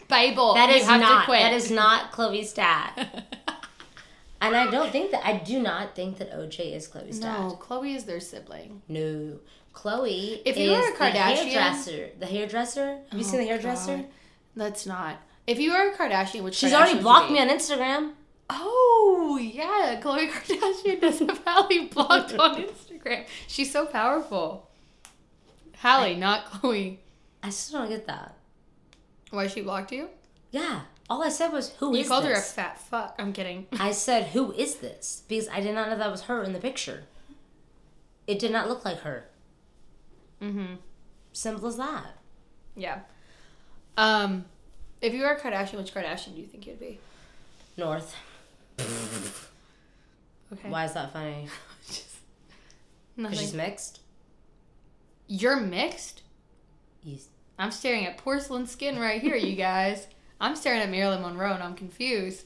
[0.08, 0.54] Bible.
[0.54, 1.42] that you have not to quit.
[1.42, 3.24] that is not Khloe's dad.
[4.44, 7.60] And I don't think that I do not think that OJ is Khloe's no, dad.
[7.60, 8.82] Khloe is their sibling.
[8.88, 9.38] No.
[9.74, 12.10] Khloe If is you were a the Kardashian- hairdresser.
[12.20, 13.00] The hairdresser?
[13.10, 13.92] Have you oh, seen the hairdresser?
[13.94, 14.06] Oh, God.
[14.56, 15.18] That's not.
[15.48, 18.12] If you are a Kardashian, which She's Kardashian already blocked me on Instagram.
[18.50, 23.26] Oh yeah, Khloe Kardashian does have Hallie blocked on Instagram.
[23.48, 24.70] She's so powerful.
[25.78, 26.98] Hallie, not Khloe.
[27.42, 28.36] I still don't get that.
[29.32, 30.10] Why she blocked you?
[30.52, 30.82] Yeah.
[31.10, 33.16] All I said was, "Who is You called her a fat fuck.
[33.18, 33.68] I'm kidding.
[33.80, 36.60] I said, "Who is this?" Because I did not know that was her in the
[36.60, 37.04] picture.
[38.28, 39.26] It did not look like her.
[40.42, 40.76] Mm-hmm.
[41.34, 42.18] Simple as that.
[42.76, 43.00] Yeah.
[43.98, 44.46] Um,
[45.02, 47.00] if you were a Kardashian, which Kardashian do you think you'd be?
[47.78, 48.16] North.
[50.54, 50.70] Okay.
[50.70, 51.48] Why is that funny?
[51.88, 52.08] Just-
[53.16, 53.40] Because nothing.
[53.40, 54.00] she's mixed.
[55.28, 56.22] You're mixed.
[57.04, 57.28] Yes.
[57.58, 60.08] I'm staring at porcelain skin right here, you guys.
[60.42, 62.44] I'm staring at Marilyn Monroe and I'm confused.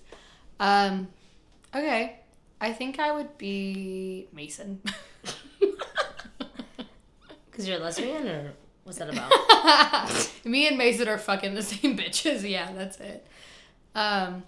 [0.59, 1.07] Um,
[1.73, 2.19] okay.
[2.59, 4.81] I think I would be Mason.
[7.55, 8.51] Because you're a lesbian, or
[8.83, 9.31] what's that about?
[10.45, 12.41] Me and Mason are fucking the same bitches.
[12.49, 13.25] Yeah, that's it.
[13.95, 14.43] Um,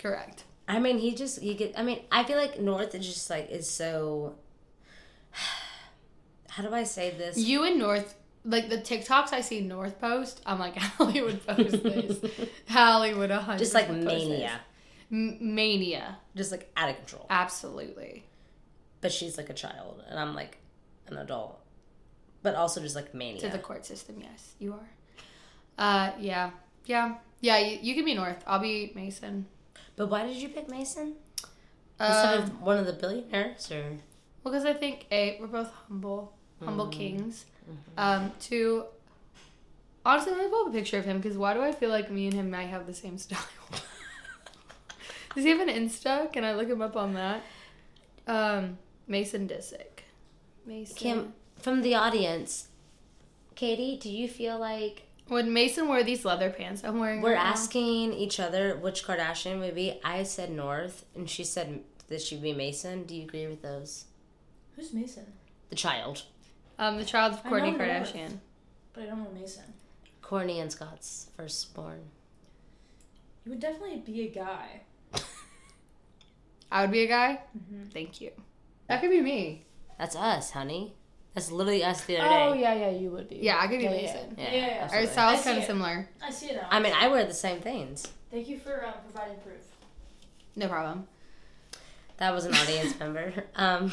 [0.00, 0.42] correct.
[0.66, 1.78] I mean, he just he get.
[1.78, 4.34] I mean, I feel like North is just like is so.
[6.48, 7.38] How do I say this?
[7.38, 12.18] You and North, like the TikToks I see North post, I'm like, Hollywood post this.
[12.68, 14.60] Hollywood would 100 just like mania,
[15.10, 16.18] M- mania.
[16.36, 17.26] just like out of control.
[17.30, 18.24] Absolutely.
[19.00, 20.58] But she's like a child, and I'm like
[21.08, 21.60] an adult,
[22.44, 23.40] but also just like mania.
[23.40, 24.88] To the court system, yes, you are.
[25.76, 26.50] Uh, yeah.
[26.86, 27.16] Yeah.
[27.40, 28.42] Yeah, you, you can be North.
[28.46, 29.46] I'll be Mason.
[29.96, 31.14] But why did you pick Mason
[31.98, 33.70] instead Um, of one of the billionaires?
[33.72, 33.82] Or
[34.42, 36.98] Well, because I think a we're both humble, humble Mm-hmm.
[36.98, 37.46] kings.
[37.98, 38.84] Um, two.
[40.06, 42.10] Honestly, let me pull up a picture of him because why do I feel like
[42.10, 43.38] me and him might have the same style?
[45.34, 46.30] Does he have an Insta?
[46.32, 47.42] Can I look him up on that?
[48.26, 48.78] Um,
[49.08, 50.04] Mason Disick.
[50.66, 50.94] Mason.
[51.64, 52.68] From the audience,
[53.54, 57.22] Katie, do you feel like Would Mason wear these leather pants I'm wearing?
[57.22, 57.50] we're right now?
[57.52, 59.98] asking each other which Kardashian would be?
[60.04, 63.04] I said North, and she said that she'd be Mason.
[63.04, 64.04] Do you agree with those?
[64.76, 65.24] Who's Mason?
[65.70, 66.24] The child,
[66.78, 68.12] Um, the child of I Kourtney North.
[68.12, 68.40] Kardashian.
[68.92, 69.64] But I don't know Mason.
[70.22, 72.02] Kourtney and Scott's firstborn.
[73.46, 74.82] You would definitely be a guy.
[76.70, 77.40] I would be a guy.
[77.56, 77.90] Mhm.
[77.90, 78.32] Thank you.
[78.88, 79.64] That could be me.
[79.98, 80.92] That's us, honey.
[81.34, 82.60] That's literally us the other Oh day.
[82.60, 83.36] yeah, yeah, you would be.
[83.36, 84.34] Yeah, I could be yeah, Mason.
[84.38, 85.08] Yeah, Yeah, yeah, Our absolutely.
[85.10, 86.08] style's kind of similar.
[86.22, 86.68] I see it now.
[86.70, 88.06] I mean, I wear the same things.
[88.30, 89.56] Thank you for um, providing proof.
[90.56, 91.06] No problem.
[92.18, 93.32] That was an audience member.
[93.56, 93.90] Um,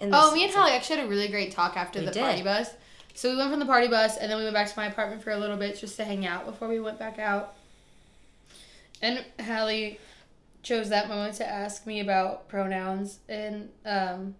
[0.00, 2.22] in Oh, me and Holly actually had a really great talk after We the did.
[2.22, 2.70] party bus.
[3.14, 5.22] So we went from the party bus and then we went back to my apartment
[5.22, 7.54] for a little bit just to hang out before we went back out.
[9.02, 9.98] And Hallie
[10.62, 14.34] chose that moment to ask me about pronouns and um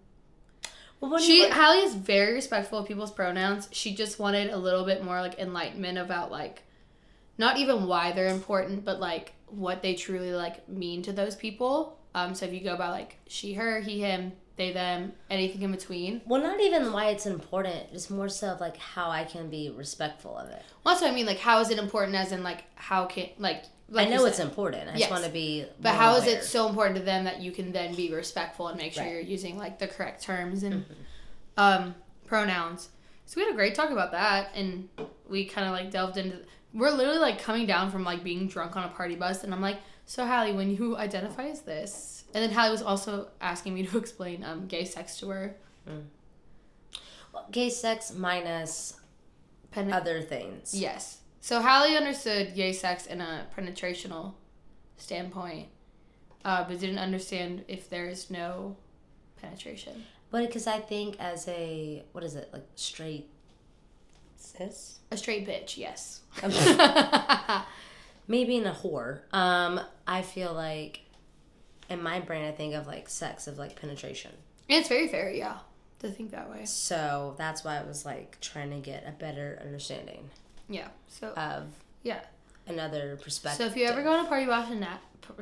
[1.01, 3.69] Well, she you were- Hallie is very respectful of people's pronouns.
[3.71, 6.63] She just wanted a little bit more like enlightenment about like
[7.37, 11.97] not even why they're important, but like what they truly like mean to those people.
[12.13, 15.71] Um so if you go by like she, her, he, him, they, them, anything in
[15.71, 16.21] between.
[16.25, 17.93] well, not even why it's important.
[17.93, 20.61] Just more so of like how I can be respectful of it.
[20.83, 21.25] Well, that's what I mean.
[21.25, 22.17] Like, how is it important?
[22.17, 24.83] As in, like, how can like, like I know it's important.
[24.89, 24.99] I Yes.
[25.01, 25.65] just want to be.
[25.81, 26.37] But how is aware.
[26.37, 29.11] it so important to them that you can then be respectful and make sure Right.
[29.13, 30.93] you're using like the correct terms and Mm-hmm.
[31.57, 32.89] um, pronouns?
[33.25, 34.89] So we had a great talk about that, and
[35.27, 36.39] we kind of like delved into.
[36.73, 39.61] We're literally like coming down from like being drunk on a party bus, and I'm
[39.61, 43.85] like, "So Hallie, when you identify as this," and then Hallie was also asking me
[43.85, 45.55] to explain um, gay sex to her.
[47.33, 48.99] Well, gay sex minus
[49.71, 50.73] Pen- other things?
[50.73, 51.18] Yes.
[51.41, 54.33] So Hallie understood gay sex in a penetrational
[54.97, 55.67] standpoint,
[56.43, 58.75] uh, but didn't understand if there is no
[59.41, 60.03] penetration.
[60.31, 63.29] But because I think as a what is it like straight
[64.35, 64.99] cis?
[65.11, 66.21] A straight bitch, yes.
[68.27, 69.21] maybe in a whore.
[69.33, 71.01] Um, I feel like
[71.89, 74.31] in my brain I think of like sex of like penetration.
[74.67, 75.57] it's very fair, yeah,
[75.99, 76.65] to think that way.
[76.65, 80.29] So that's why I was like trying to get a better understanding
[80.69, 80.87] Yeah.
[81.07, 81.67] So of
[82.03, 82.21] yeah.
[82.67, 83.57] another perspective.
[83.57, 84.99] So if you ever go on a party bus in Nat,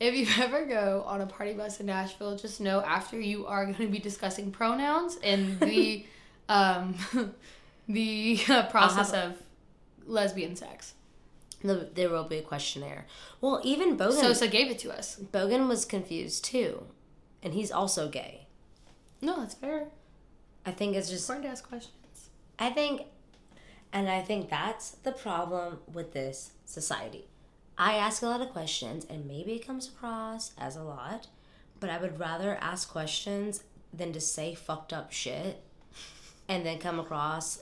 [0.00, 3.64] if you ever go on a party bus in Nashville, just know after you are
[3.64, 6.06] going to be discussing pronouns and the
[6.48, 6.96] um,
[7.88, 9.36] the uh, process of
[10.06, 10.94] lesbian sex.
[11.62, 13.06] the, there will be a questionnaire.
[13.40, 15.18] Well, even Bogan Sosa gave it to us.
[15.32, 16.86] Bogan was confused too,
[17.42, 18.46] and he's also gay.
[19.20, 19.86] No, that's fair.
[20.66, 22.28] I think it's just Important to ask questions.
[22.58, 23.02] I think,
[23.94, 27.28] and I think that's the problem with this society.
[27.78, 31.28] I ask a lot of questions, and maybe it comes across as a lot,
[31.80, 35.62] but I would rather ask questions than to say fucked up shit
[36.48, 37.60] and then come across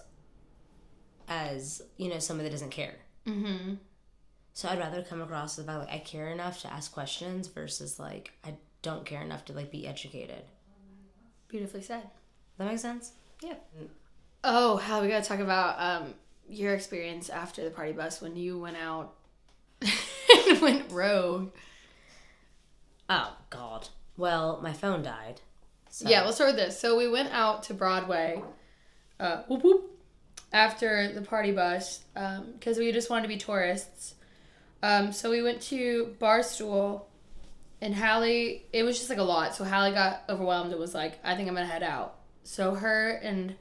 [1.28, 2.96] as, you know, somebody that doesn't care.
[3.26, 3.74] Mm-hmm.
[4.54, 8.32] So I'd rather come across as like I care enough to ask questions versus like
[8.44, 10.42] I don't care enough to like be educated.
[11.48, 12.02] Beautifully said.
[12.58, 13.12] That makes sense?
[13.42, 13.54] Yeah.
[14.44, 16.14] Oh, how we gotta talk about um
[16.52, 19.14] your experience after the party bus when you went out
[19.82, 21.50] and went rogue.
[23.08, 23.88] Oh God.
[24.16, 25.40] Well, my phone died.
[25.90, 26.08] So.
[26.08, 26.78] Yeah, let's start with this.
[26.78, 28.42] So we went out to Broadway,
[29.20, 29.90] uh, whoop whoop,
[30.52, 34.14] after the party bus because we just wanted to be tourists.
[34.82, 37.02] Um, so we went to Barstool,
[37.82, 38.64] and Hallie.
[38.72, 39.54] It was just like a lot.
[39.54, 43.10] So Hallie got overwhelmed and was like, "I think I'm gonna head out." So her
[43.10, 43.56] and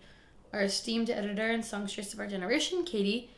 [0.53, 3.29] our esteemed editor and songstress of our generation, Katie,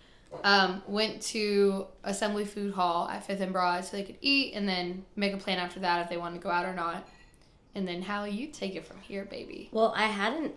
[0.43, 4.67] um, went to Assembly Food Hall at Fifth and Broad so they could eat and
[4.67, 7.08] then make a plan after that if they wanted to go out or not.
[7.76, 9.69] And then Hallie, you take it from here, baby.
[9.71, 10.52] Well, I had an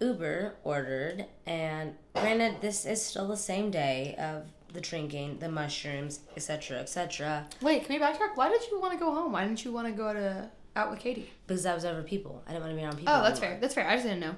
[0.00, 6.20] Uber ordered, and granted, this is still the same day of the drinking, the mushrooms,
[6.36, 7.46] etc., etc.
[7.62, 8.36] Wait, can we backtrack?
[8.36, 9.32] Why did you want to go home?
[9.32, 11.30] Why didn't you want to go to out with Katie?
[11.46, 12.42] Because I was over people.
[12.46, 13.14] I didn't want to be around people.
[13.14, 13.54] Oh, that's anymore.
[13.54, 13.60] fair.
[13.60, 13.88] That's fair.
[13.88, 14.34] I just didn't know.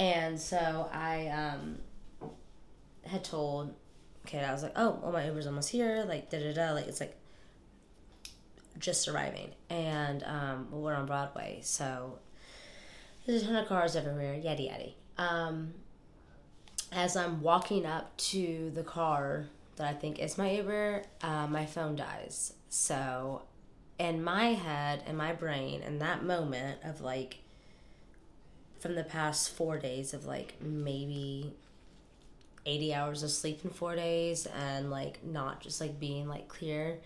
[0.00, 1.78] And so I um
[3.04, 3.74] had told
[4.24, 6.04] Kate, I was like, oh, well, my Uber's almost here.
[6.08, 6.72] Like, da da da.
[6.72, 7.16] Like, it's like
[8.78, 9.50] just arriving.
[9.68, 12.18] And um, well, we're on Broadway, so
[13.26, 14.88] there's a ton of cars everywhere, yada yada.
[15.18, 15.74] Um,
[16.92, 21.66] as I'm walking up to the car that I think is my Uber, uh, my
[21.66, 22.54] phone dies.
[22.70, 23.42] So,
[23.98, 27.39] in my head, in my brain, in that moment of like,
[28.80, 31.52] from the past four days of like maybe
[32.66, 36.98] 80 hours of sleep in four days and like not just like being like clear,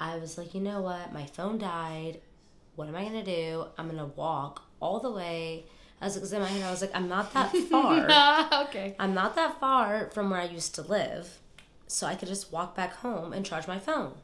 [0.00, 1.12] I was like, you know what?
[1.12, 2.20] My phone died.
[2.74, 3.66] What am I gonna do?
[3.78, 5.64] I'm gonna walk all the way.
[6.00, 8.64] I was because in my head, I was like, I'm not that far.
[8.64, 8.96] okay.
[8.98, 11.38] I'm not that far from where I used to live,
[11.86, 14.14] so I could just walk back home and charge my phone.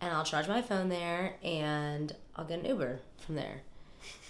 [0.00, 3.62] And I'll charge my phone there, and I'll get an Uber from there.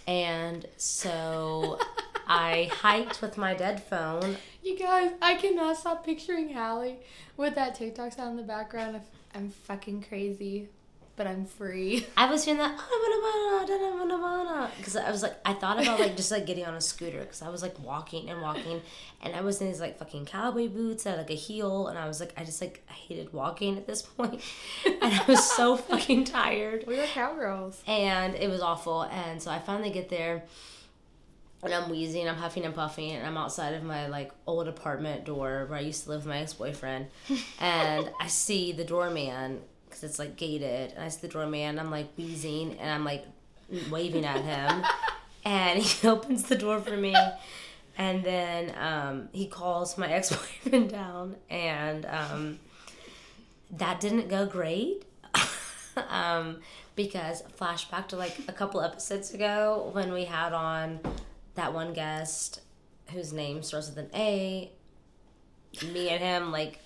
[0.06, 1.78] And so
[2.26, 4.36] I hiked with my dead phone.
[4.62, 6.98] You guys, I cannot stop picturing Hallie
[7.36, 9.00] with that TikTok sound in the background
[9.34, 10.68] I'm fucking crazy,
[11.16, 12.06] but I'm free.
[12.16, 12.78] I was doing that
[14.76, 17.42] because I was like, I thought about like just like getting on a scooter because
[17.42, 18.80] I was like walking and walking,
[19.22, 22.06] and I was in these like fucking cowboy boots and like a heel, and I
[22.06, 24.40] was like, I just like I hated walking at this point,
[24.84, 27.82] and I was so fucking tired, We were cowgirls.
[27.86, 30.44] and it was awful, and so I finally get there.
[31.64, 35.24] And I'm wheezing, I'm huffing and puffing, and I'm outside of my like old apartment
[35.24, 37.06] door where I used to live with my ex boyfriend.
[37.60, 39.60] and I see the doorman
[39.92, 41.78] because it's like gated, and I see the doorman.
[41.78, 43.26] I'm like wheezing, and I'm like
[43.90, 44.84] waving at him,
[45.44, 47.14] and he opens the door for me.
[47.98, 52.58] And then um, he calls my ex boyfriend down, and um,
[53.70, 55.04] that didn't go great.
[56.08, 56.60] um,
[56.96, 61.00] because flashback to like a couple episodes ago when we had on
[61.54, 62.60] that one guest
[63.10, 64.72] whose name starts with an A.
[65.92, 66.78] Me and him like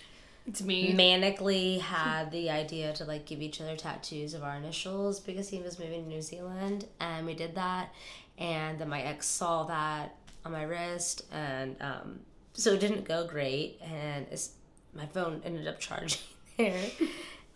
[0.47, 0.95] It's me.
[0.95, 5.61] manically had the idea to like give each other tattoos of our initials because he
[5.61, 7.93] was moving to New Zealand and we did that
[8.39, 12.21] and then my ex saw that on my wrist and um,
[12.53, 14.51] so it didn't go great and it's,
[14.95, 16.21] my phone ended up charging
[16.57, 16.91] there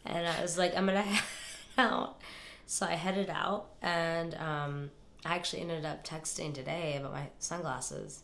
[0.05, 1.23] and I was like I'm gonna head
[1.79, 2.21] out
[2.67, 4.91] so I headed out and um,
[5.25, 8.23] I actually ended up texting today about my sunglasses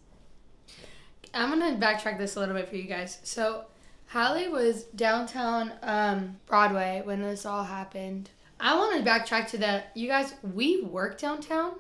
[1.34, 3.18] I'm gonna backtrack this a little bit for you guys.
[3.22, 3.64] So,
[4.08, 8.30] Hallie was downtown um, Broadway when this all happened.
[8.58, 9.90] I want to backtrack to that.
[9.94, 11.72] You guys, we work downtown,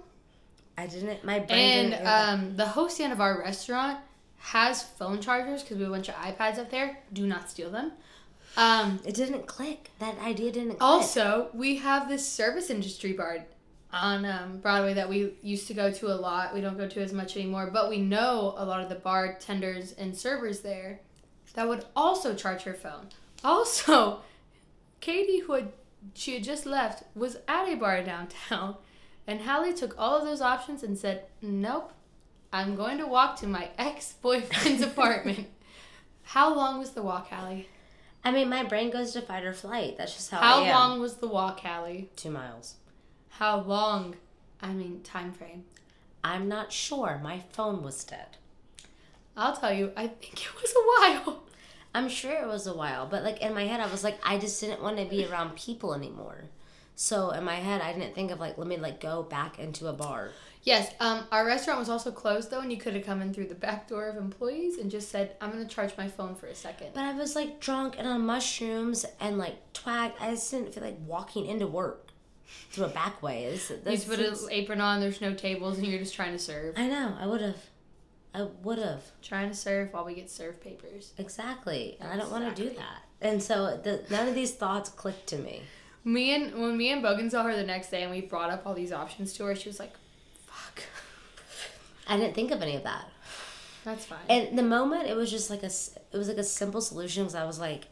[0.78, 3.98] I didn't my brain and didn't um, the host stand of our restaurant
[4.38, 6.98] has phone chargers because we have a bunch of iPads up there.
[7.12, 7.92] Do not steal them.
[8.56, 9.90] Um, It didn't click.
[9.98, 10.82] That idea didn't click.
[10.82, 13.38] Also, we have this service industry bar
[13.92, 16.52] on um, Broadway that we used to go to a lot.
[16.52, 19.92] We don't go to as much anymore, but we know a lot of the bartenders
[19.92, 21.00] and servers there
[21.56, 23.08] that would also charge her phone.
[23.42, 24.20] Also,
[25.00, 25.72] Katie, who had
[26.14, 28.76] she had just left, was at a bar downtown,
[29.26, 31.92] and Hallie took all of those options and said, "Nope,
[32.52, 35.48] I'm going to walk to my ex boyfriend's apartment."
[36.22, 37.68] How long was the walk, Hallie?
[38.24, 39.96] I mean, my brain goes to fight or flight.
[39.96, 40.74] That's just how, How I am.
[40.74, 42.10] long was the walk, Hallie?
[42.16, 42.74] Two miles.
[43.28, 44.16] How long?
[44.60, 45.64] I mean, time frame.
[46.24, 47.20] I'm not sure.
[47.22, 48.36] My phone was dead.
[49.36, 51.42] I'll tell you, I think it was a while.
[51.96, 54.36] I'm sure it was a while, but like in my head, I was like, I
[54.38, 56.44] just didn't want to be around people anymore.
[56.94, 59.86] So in my head, I didn't think of like, let me like go back into
[59.86, 60.28] a bar.
[60.62, 63.46] Yes, um, our restaurant was also closed though, and you could have come in through
[63.46, 66.54] the back door of employees and just said, "I'm gonna charge my phone for a
[66.54, 66.88] second.
[66.92, 70.12] But I was like drunk and on mushrooms and like twag.
[70.20, 72.08] I just didn't feel like walking into work
[72.70, 73.44] through a back way.
[73.44, 75.00] It's, You that's, just put an apron on.
[75.00, 76.74] There's no tables, and you're just trying to serve.
[76.76, 77.14] I know.
[77.18, 77.56] I would have.
[78.34, 79.02] I would have.
[79.22, 81.12] Trying to serve while we get serve papers.
[81.18, 81.96] Exactly.
[82.00, 83.02] And I don't want to do that.
[83.20, 85.62] And so the, none of these thoughts clicked to me.
[86.04, 88.66] Me and when me and Bogan saw her the next day, and we brought up
[88.66, 89.92] all these options to her, she was like,
[90.46, 90.84] "Fuck,
[92.06, 93.08] I didn't think of any of that.
[93.84, 96.80] that's fine." And the moment, it was just like a, it was like a simple
[96.80, 97.86] solution because I was like,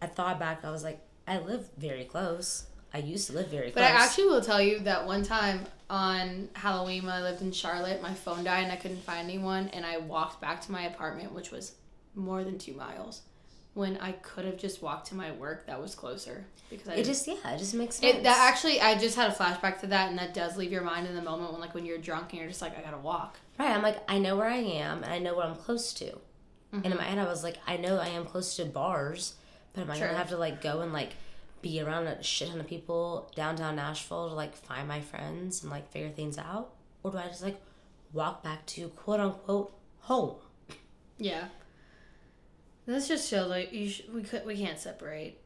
[0.00, 2.64] I thought back, I was like, I live very close.
[2.92, 3.88] I used to live very But close.
[3.88, 7.52] But I actually will tell you that one time on Halloween when I lived in
[7.52, 10.82] Charlotte, my phone died and I couldn't find anyone, and I walked back to my
[10.84, 11.74] apartment, which was
[12.14, 13.20] more than two miles.
[13.74, 17.04] When I could have just walked to my work, that was closer because I it
[17.04, 18.16] just, yeah, it just makes sense.
[18.16, 20.82] it that actually I just had a flashback to that, and that does leave your
[20.82, 22.98] mind in the moment when like when you're drunk and you're just like I gotta
[22.98, 23.36] walk.
[23.58, 23.70] right.
[23.70, 26.06] I'm like, I know where I am and I know what I'm close to.
[26.72, 26.92] And Mm-hmm.
[26.92, 29.34] in my head, I was like, I know I am close to bars,
[29.74, 31.10] but am I gonna have to like go and like
[31.62, 35.70] be around a shit ton of people downtown Nashville to like find my friends and
[35.70, 36.70] like figure things out,
[37.02, 37.60] or do I just like
[38.12, 40.34] walk back to quote unquote home?
[41.18, 41.44] Yeah,
[42.86, 45.38] this just shows like you sh- we could we can't separate.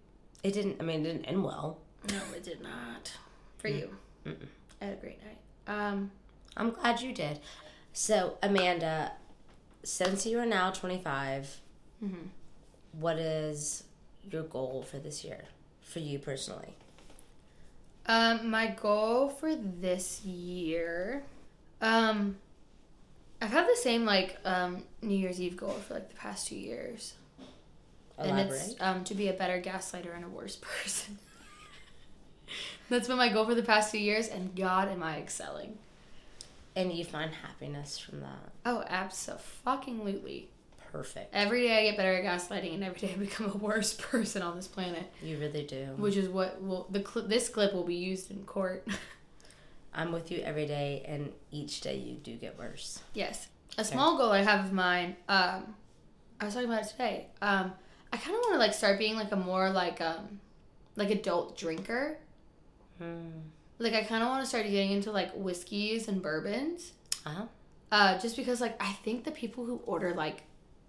[0.43, 0.77] It didn't.
[0.81, 1.79] I mean, it didn't end well.
[2.11, 3.13] No, it did not.
[3.59, 3.91] For you,
[4.27, 5.39] I had a great night.
[5.67, 6.11] Um,
[6.57, 7.41] I'm glad you did.
[7.93, 9.13] So, Amanda,
[9.83, 11.61] since you are now 25,
[12.05, 12.29] Mhm.
[12.93, 13.85] what is
[14.31, 15.45] your goal for this year,
[15.87, 16.75] for you personally?
[18.07, 21.23] Um, my goal for this year,
[21.81, 22.37] um,
[23.41, 26.57] I've had the same like um New Year's Eve goal for like the past two
[26.57, 27.15] years,
[28.19, 31.19] and it's um to be a better gaslighter and a worse person.
[32.89, 35.79] That's been my goal for the past two years, and God, am I excelling?
[36.77, 38.53] And you find happiness from that.
[38.65, 40.49] Oh, absolutely.
[40.93, 41.35] Perfect.
[41.35, 44.43] Every day I get better at gaslighting, and every day I become a worse person
[44.43, 45.11] on this planet.
[45.23, 45.89] You really do.
[45.97, 48.87] Which is what will the cl- this clip will be used in court.
[49.95, 53.01] I'm with you every day, and each day you do get worse.
[53.15, 53.49] Yes.
[53.79, 55.75] A small goal I have of mine, um,
[56.41, 57.27] I was talking about it today.
[57.43, 57.73] Um,
[58.13, 60.41] I kind of want to like start being like a more like um,
[60.97, 62.19] like adult drinker.
[62.99, 63.31] Hmm.
[63.79, 66.93] Like I kind of want to start getting into like whiskeys and bourbons.
[67.25, 67.45] Uh-huh.
[67.93, 70.43] Uh, just because like I think the people who order like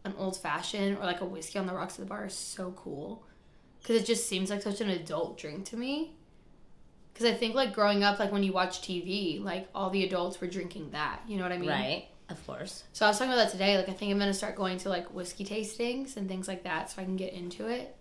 [0.08, 2.72] an old fashioned or like a whiskey on the rocks at the bar is so
[2.72, 3.24] cool.
[3.84, 6.14] Cause it just seems like such an adult drink to me.
[7.16, 10.42] Cause I think like growing up, like when you watch TV, like all the adults
[10.42, 11.22] were drinking that.
[11.28, 11.70] You know what I mean?
[11.70, 12.08] Right.
[12.30, 12.84] Of course.
[12.92, 13.78] So I was talking about that today.
[13.78, 16.92] Like I think I'm gonna start going to like whiskey tastings and things like that,
[16.92, 17.96] so I can get into it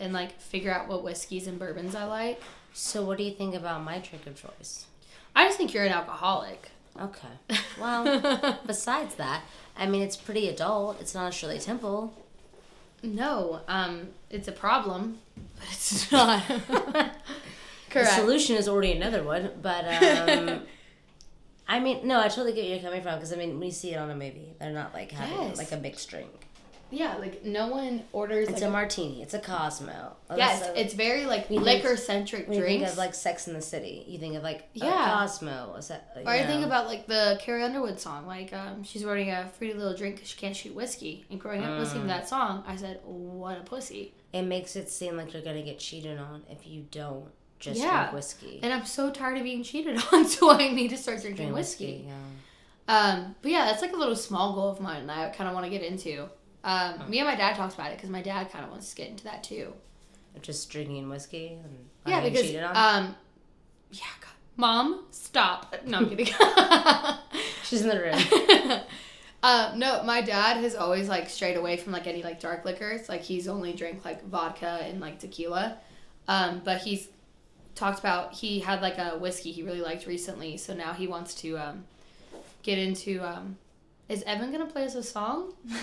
[0.00, 2.40] and like figure out what whiskeys and bourbons I like.
[2.72, 4.86] So, what do you think about my drink of choice?
[5.36, 6.70] I just think you're an alcoholic.
[7.00, 7.28] Okay.
[7.80, 9.42] Well, besides that,
[9.76, 11.00] I mean, it's pretty adult.
[11.00, 12.14] It's not a Shirley Temple.
[13.02, 15.18] No, um, it's a problem,
[15.58, 16.42] but it's not.
[16.46, 17.12] Correct.
[17.90, 19.84] The solution is already another one, but
[20.28, 20.62] um,
[21.68, 23.92] I mean, no, I totally get where you're coming from because I mean, we see
[23.92, 24.54] it on a movie.
[24.58, 25.58] They're not like having Yes.
[25.58, 26.43] like a mixed drink.
[26.96, 28.48] Yeah, like no one orders.
[28.48, 29.22] It's like, a martini.
[29.22, 30.16] It's a Cosmo.
[30.36, 34.04] yes, it's very like liquor centric when you think of like Sex in the City,
[34.08, 34.90] you think of like Yeah.
[35.14, 35.74] Cosmo.
[35.76, 39.30] Is that, or I think about like the Carrie Underwood song, like um, she's ordering
[39.30, 41.24] a fruity little drink because she can't shoot whiskey.
[41.30, 42.16] And growing up listening to Mm.
[42.16, 45.78] that song, I said, "What a pussy!" it makes it seem like you're gonna get
[45.78, 47.26] cheated on if you don't
[47.60, 47.98] just Yeah.
[48.00, 48.60] drink whiskey.
[48.62, 51.56] And I'm so tired of being cheated on, so I need to start drinking Drink
[51.56, 52.04] whiskey.
[52.08, 52.14] yeah.
[52.86, 55.54] Um, but yeah, that's like a little small goal of mine that I kind of
[55.54, 56.28] want to get into.
[56.64, 58.96] Um, Me and my dad talked about it because my dad kind of wants to
[58.96, 59.72] get into that too.
[60.42, 62.76] Just drinking whiskey and Yeah, getting because cheated on.
[63.04, 63.14] um,
[63.92, 64.30] yeah, God.
[64.56, 65.74] mom, stop.
[65.86, 66.26] No, I'm kidding.
[67.64, 68.80] She's in the room.
[69.42, 73.08] uh, no, my dad has always like strayed away from like any like dark liquors.
[73.08, 75.76] Like he's only drank like vodka and like tequila.
[76.28, 77.08] Um, but he's
[77.74, 81.34] talked about he had like a whiskey he really liked recently, so now he wants
[81.36, 81.84] to um,
[82.62, 83.20] get into.
[83.20, 83.58] Um,
[84.08, 85.52] is Evan gonna play us a song?
[85.68, 85.80] Evan,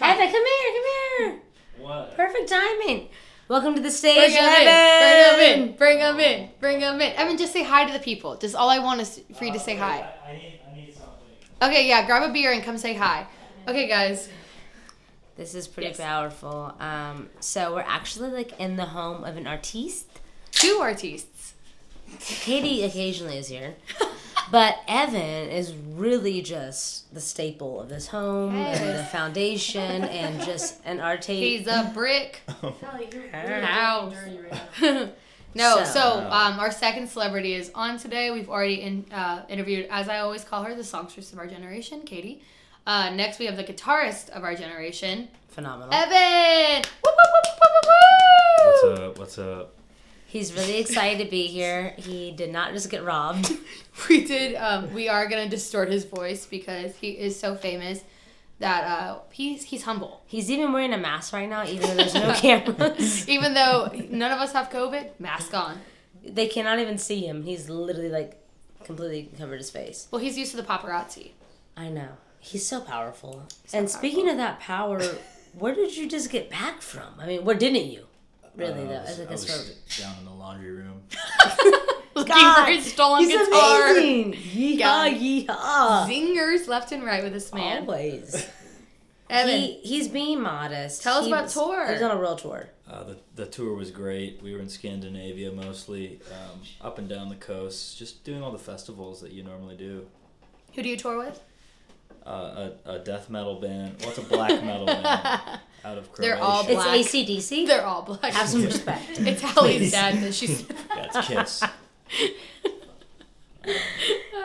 [0.00, 0.84] here, come
[1.18, 1.40] here.
[1.78, 2.16] What?
[2.16, 3.08] Perfect timing.
[3.48, 5.60] Welcome to the stage, Bring him Evan.
[5.70, 5.76] in.
[5.76, 6.20] Bring him in.
[6.20, 6.50] Bring him in.
[6.60, 7.12] Bring him in.
[7.14, 8.36] Evan, just say hi to the people.
[8.36, 10.08] Just all I want is for you to say hi.
[10.24, 11.10] I, I need, I need something.
[11.62, 13.26] Okay, yeah, grab a beer and come say hi.
[13.66, 14.28] Okay, guys.
[15.36, 15.96] This is pretty Yes.
[15.98, 16.74] powerful.
[16.78, 20.06] Um, so we're actually like in the home of an artiste.
[20.52, 21.54] Two artistes.
[22.20, 23.76] Katie occasionally is here,
[24.50, 30.80] but Evan is really just the staple of this home and the foundation and just
[30.84, 31.28] an artiste.
[31.42, 32.40] He's a brick
[32.80, 33.08] Kelly,
[33.62, 34.12] house.
[34.12, 35.08] dirty right now.
[35.54, 38.30] no, So- so, um, our second celebrity is on today.
[38.30, 42.02] We've already in, uh, interviewed, as I always call her, the songstress of our generation,
[42.02, 42.42] Katie.
[42.86, 45.92] Uh, next, we have the guitarist of our generation, phenomenal.
[45.92, 46.82] Evan.
[47.04, 48.90] Woo, woo, woo, woo, woo, woo.
[48.90, 49.18] What's up?
[49.18, 49.74] What's up?
[50.30, 51.92] He's really excited to be here.
[51.96, 53.50] He did not just get robbed.
[54.08, 58.04] we did um, we are gonna distort his voice because he is so famous
[58.60, 62.14] that uh, he's he's humble He's even wearing a mask right now, even though there's
[62.14, 63.28] no cameras.
[63.28, 65.80] even though none of us have covid mask on
[66.24, 67.42] They cannot even see him.
[67.42, 68.40] He's literally like
[68.84, 70.06] completely covered his face.
[70.12, 71.32] well he's used to the paparazzi
[71.76, 72.10] I know.
[72.38, 73.48] He's so powerful.
[73.66, 75.00] So and speaking of that power,
[75.58, 77.14] where did you just get back from?
[77.18, 78.06] I mean, where didn't you?
[78.56, 78.94] Really, Uh, though.
[78.94, 81.02] I was, I think I was down in the laundry room.
[82.14, 84.32] looking God, for his stolen He's guitar amazing.
[84.34, 85.12] Yeehaw, God.
[85.12, 86.06] yeehaw.
[86.08, 88.48] zingers left and right with this man Always.
[89.30, 91.02] evan He, he's being modest.
[91.02, 91.86] Tell us He about was- tour.
[91.86, 92.68] He was on a real tour.
[92.88, 94.42] Uh, the, the tour was great.
[94.42, 98.58] We were in Scandinavia mostly, um, up and down the coast, just doing all the
[98.58, 100.06] festivals that you normally do.
[100.74, 101.40] who do you tour with
[102.30, 103.96] Uh, a, a death metal band.
[104.04, 105.04] What's a black metal band
[105.84, 106.22] out of Croatia?
[106.34, 106.70] They're all black.
[107.04, 107.26] It's Black.
[107.26, 107.66] ACDC.
[107.66, 109.04] they're all black Have some respect.
[109.18, 110.60] it's Hallie's dad that she's
[110.96, 111.64] Yeah, it's Kiss.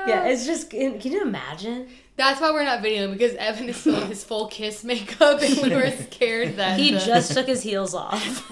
[0.08, 0.70] Yeah, it's just.
[0.72, 1.88] Can can you imagine?
[2.18, 5.58] That's why we're not videoing because Evan is still in his full kiss makeup and
[5.62, 8.52] we were scared that He the- just took his heels off.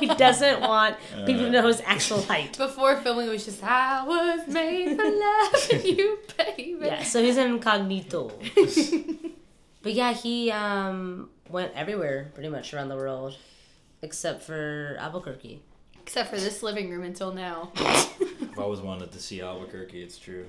[0.00, 2.56] He doesn't want people to know his actual height.
[2.56, 6.76] before filming it was just I was made for loving you, baby.
[6.82, 8.32] Yeah, so he's incognito.
[9.82, 13.36] But yeah, he um went everywhere pretty much around the world,
[14.00, 15.60] except for Albuquerque.
[16.00, 17.72] Except for this living room until now.
[17.76, 20.00] I've always wanted to see Albuquerque.
[20.02, 20.46] It's true.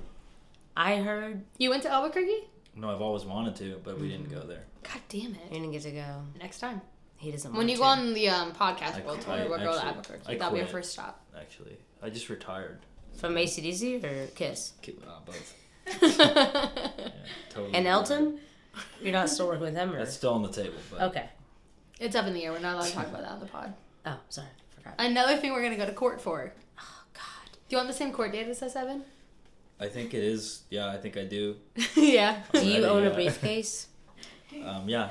[0.76, 2.44] I heard You went to Albuquerque?
[2.76, 4.64] No, I've always wanted to, but we didn't go there.
[4.82, 5.40] God damn it.
[5.50, 6.22] you didn't get to go.
[6.40, 6.80] Next time.
[7.16, 7.50] He doesn't.
[7.52, 7.80] When want you to.
[7.80, 10.22] go on the um, podcast I- world tour, I we'll go to actually- Albuquerque.
[10.28, 11.20] I That'll be our first stop.
[11.38, 12.80] Actually, I just retired.
[13.16, 15.54] from ACDC or Kiss Ki- Uh, both.
[16.18, 16.70] Yeah,
[17.50, 17.74] totally.
[17.74, 18.40] and Elton,
[19.02, 20.74] you're not still working with him, or That's still on the table.
[20.90, 21.28] But okay?
[22.00, 22.52] it's up in the air.
[22.52, 23.74] We're not allowed to talk about that on the pod.
[24.06, 24.94] Oh, sorry, forgot.
[24.98, 26.52] Another thing we're going to go to court for.
[26.78, 27.22] Oh God.
[27.52, 29.02] Do you want the same court date as us, Evan?
[29.80, 30.62] I think it is.
[30.68, 31.56] Yeah, I think I do.
[31.96, 32.42] yeah.
[32.52, 33.86] Do you Already, own a briefcase?
[34.62, 35.10] Um, yeah.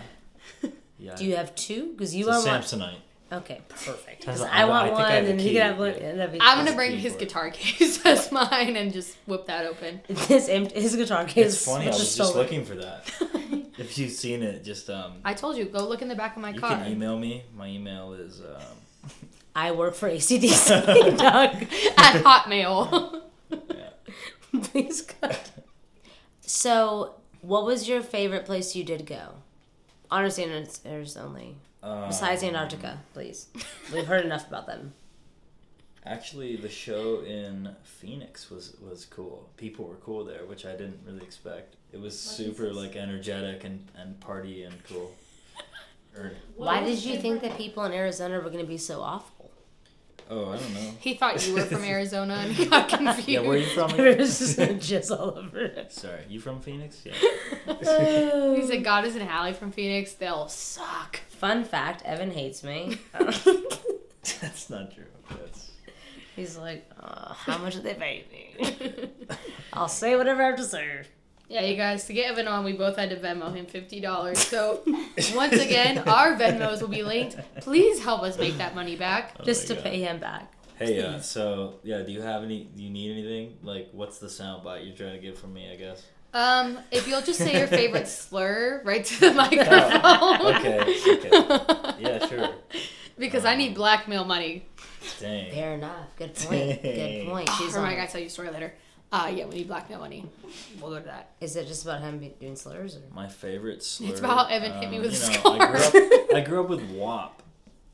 [0.97, 1.15] Yeah.
[1.15, 1.91] Do you have two?
[1.91, 2.79] Because you it's a want one.
[2.81, 2.95] Samsonite.
[3.31, 4.25] Okay, perfect.
[4.25, 5.79] Has 'Cause a- I I want I one, have a and you key, can have
[5.79, 5.93] one.
[5.95, 6.03] yeah.
[6.21, 9.65] and be- I'm gonna bring key his guitar case as mine and just whip that
[9.65, 10.01] open.
[10.07, 11.53] His his guitar case.
[11.55, 11.85] It's funny.
[11.85, 12.27] I was was stolen.
[12.29, 13.11] just looking for that.
[13.79, 16.43] if you've seen it, just um, I told you, go look in the back of
[16.43, 16.71] my you car.
[16.71, 17.43] You can email me.
[17.55, 19.09] My email is um,
[19.55, 21.63] I work for ACDC, Doug.
[21.97, 23.21] At Hotmail.
[23.49, 24.61] yeah.
[24.61, 25.49] Please cut.
[26.41, 29.35] So, what was your favorite place you did go?
[30.13, 33.47] Honestly, it's there's only Um, besides Antarctica, please.
[33.91, 34.93] We've heard enough about them.
[36.05, 39.49] Actually, the show in Phoenix was was cool.
[39.57, 41.77] People were cool there, which I didn't really expect.
[41.91, 45.09] It was super like energetic and and party and cool.
[46.15, 49.32] Or, Why did you think that people in Arizona were going to be so awful?
[50.33, 50.91] Oh, I don't know.
[50.99, 53.27] he thought you were from Arizona and he got confused.
[53.29, 53.91] Yeah, where are you from?
[53.91, 54.17] again?
[54.17, 55.91] There's just jizz all over it.
[55.91, 57.03] Sorry, you from Phoenix?
[57.05, 57.13] Yeah.
[58.55, 60.13] He said, God is an alley from Phoenix.
[60.13, 61.19] They'll suck.
[61.29, 62.97] Fun fact: Evan hates me.
[63.13, 65.05] That's not true.
[65.29, 65.71] That's
[66.35, 69.09] He's like, uh, "How much did they pay me?"
[69.73, 71.01] I'll say whatever I have to say.
[71.49, 74.35] Yeah, you guys, to get Evan on, we both had to Venmo him $50.
[74.37, 74.81] So,
[75.35, 77.37] once again, our Venmos will be linked.
[77.61, 79.35] Please help us make that money back.
[79.39, 79.83] Oh just to God.
[79.83, 80.51] pay him back.
[80.79, 82.63] Hey, uh, so yeah, do you have any?
[82.75, 83.57] Do you need anything?
[83.61, 85.71] Like, what's the sound bite you're trying to get from me?
[85.71, 86.03] I guess.
[86.33, 90.01] Um, if you'll just say your favorite slur right to the microphone.
[90.03, 91.93] Oh, okay, okay.
[91.99, 92.49] Yeah, sure.
[93.19, 94.65] because I need blackmail money.
[95.19, 95.51] Dang.
[95.51, 96.07] Fair enough.
[96.17, 96.81] Good point.
[96.81, 97.29] Good Dang.
[97.29, 97.49] point.
[97.59, 97.85] She's Or on.
[97.85, 98.73] I gonna tell you a story later?
[99.13, 100.25] Uh, yeah, we need blackmail money.
[100.81, 101.29] We'll go to that.
[101.39, 102.95] Is it just about him doing slurs?
[102.95, 103.01] Or?
[103.13, 104.09] My favorite slur.
[104.09, 106.41] It's about how Evan hit me um, with you a know, I grew, up, I
[106.41, 107.43] grew up with WAP,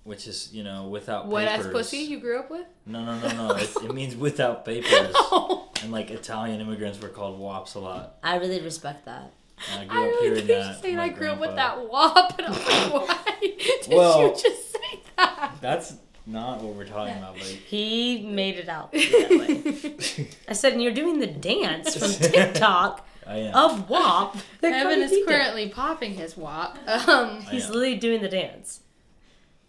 [0.06, 2.66] which is you know without What ass pussy you grew up with?
[2.86, 3.56] No, no, no, no.
[3.58, 5.14] it, it means without papers.
[5.32, 8.16] Oh, And like Italian immigrants were called WAPs a lot.
[8.24, 9.34] I really respect that.
[9.74, 10.82] And I I grew up really hearing thought you that.
[10.82, 14.30] saying I grew up with that wop, and I was like, why did Well- you
[14.32, 15.52] just say that?
[15.60, 15.96] That's
[16.30, 20.28] not what we're talking about, but He made it out that way.
[20.48, 23.56] I said, and you're doing the dance from TikTok I am.
[23.56, 24.38] of WAP.
[24.62, 25.28] They're Evan is B did.
[25.28, 26.78] currently popping his wop.
[26.88, 27.72] Um, He's am.
[27.74, 28.82] literally doing the dance.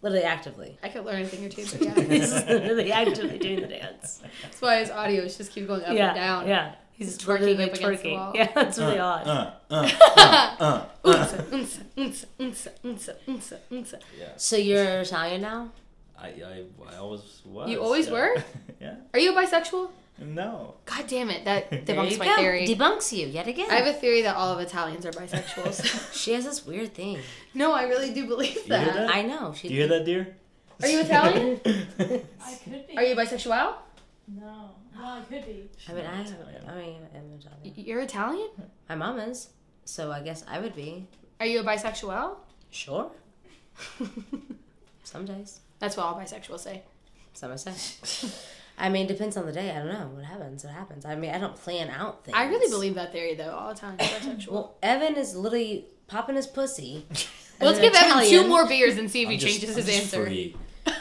[0.01, 0.77] Literally actively.
[0.81, 1.93] I could learn a thing or two, but yeah.
[2.01, 4.21] He's literally actively doing the dance.
[4.41, 6.47] That's why his audio just keeps going up yeah, and down.
[6.47, 6.75] yeah.
[6.93, 8.31] He's Just twerking literally up against the wall.
[8.35, 9.27] Yeah, that's really uh, odd.
[9.27, 11.27] Uh, uh, uh, uh, uh.
[14.37, 15.69] So you're Italian now?
[16.21, 16.63] I, I,
[16.93, 17.69] I always was.
[17.69, 18.13] You always yeah.
[18.13, 18.43] were?
[18.81, 18.95] yeah.
[19.13, 19.89] Are you a bisexual?
[20.19, 20.75] No.
[20.85, 22.35] God damn it, that debunks you my go.
[22.35, 22.67] theory.
[22.67, 23.67] Debunks you yet again.
[23.71, 26.13] I have a theory that all of Italians are bisexuals.
[26.13, 27.19] she has this weird thing.
[27.55, 28.93] no, I really do believe You hear that.
[28.93, 29.15] that?
[29.15, 29.53] I know.
[29.55, 30.35] She Do you hear that, dear?
[30.81, 31.59] Are you Italian?
[31.65, 32.97] I could be.
[32.97, 33.73] Are you bisexual?
[34.27, 34.69] No.
[34.95, 35.69] Well, I could be.
[35.89, 36.69] I mean, I, Italian.
[36.69, 37.73] I mean, I'm Italian.
[37.75, 38.49] You're Italian?
[38.89, 39.49] My mom is,
[39.85, 41.07] so I guess I would be.
[41.39, 42.35] Are you a bisexual?
[42.69, 43.11] Sure.
[45.03, 45.61] Some days.
[45.81, 46.83] That's what all bisexuals say.
[47.33, 48.29] Some I say.
[48.77, 49.71] I mean, depends on the day.
[49.71, 50.09] I don't know.
[50.13, 50.63] What happens?
[50.63, 51.05] What happens?
[51.05, 52.37] I mean, I don't plan out things.
[52.37, 53.49] I really believe that theory though.
[53.51, 54.49] All the time, bisexual.
[54.51, 57.05] Well, Evan is literally popping his pussy.
[57.59, 59.83] Let's an give Evan two more beers and see if he I'm just- changes I'm
[59.83, 60.25] his just answer.
[60.25, 60.55] Free.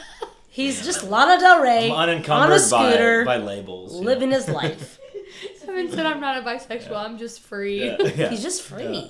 [0.48, 3.94] He's just Lana Del Rey I'm on a scooter, by, by labels.
[3.94, 4.36] living know.
[4.36, 4.98] his life.
[5.68, 6.96] Evan said, "I'm not a bisexual.
[6.96, 8.28] I'm just free." Yeah, yeah.
[8.30, 8.84] He's just free.
[8.84, 9.06] Yeah.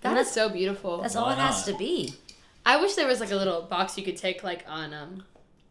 [0.00, 1.02] That is so beautiful.
[1.02, 2.14] That's Why all it has to be.
[2.66, 5.22] I wish there was like a little box you could take like on um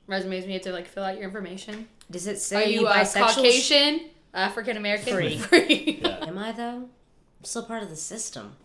[0.08, 1.88] resumes when you have to like fill out your information.
[2.10, 3.36] Does it say Are say you uh, bisexual?
[3.36, 4.02] Caucasian,
[4.34, 5.38] African American, Free.
[5.38, 6.00] free?
[6.02, 6.26] Yeah.
[6.28, 6.90] Am I though?
[7.40, 8.56] I'm still part of the system.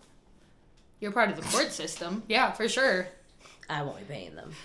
[1.00, 2.22] You're part of the court system.
[2.28, 3.06] Yeah, for sure.
[3.68, 4.52] I won't be paying them.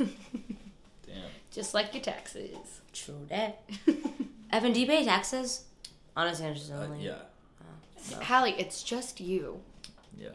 [1.05, 1.15] Damn.
[1.51, 2.55] Just like your taxes.
[2.93, 3.61] True that.
[4.51, 5.65] Evan, do you pay taxes?
[6.15, 7.05] Honest answers Uh, only.
[7.05, 7.15] yeah.
[8.23, 9.59] Hallie, it's just you.
[10.17, 10.29] Yeah.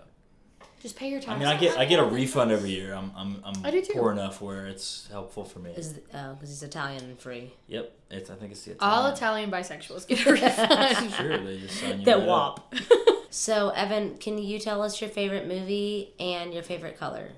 [0.85, 1.35] Just pay your taxes.
[1.37, 2.93] I mean, I get I get a refund every year.
[2.93, 3.95] I'm I'm I'm I do too.
[3.95, 5.71] poor enough where it's helpful for me.
[5.71, 7.55] Is oh, because he's Italian and free.
[7.69, 7.91] Yep.
[8.11, 9.49] It's I think it's the All Italian.
[9.49, 11.11] Italian bisexuals get a refund.
[11.15, 12.29] Sure, they just sign you That right up.
[12.29, 12.75] wop.
[13.31, 17.31] so, Evan, can you tell us your favorite movie and your favorite color?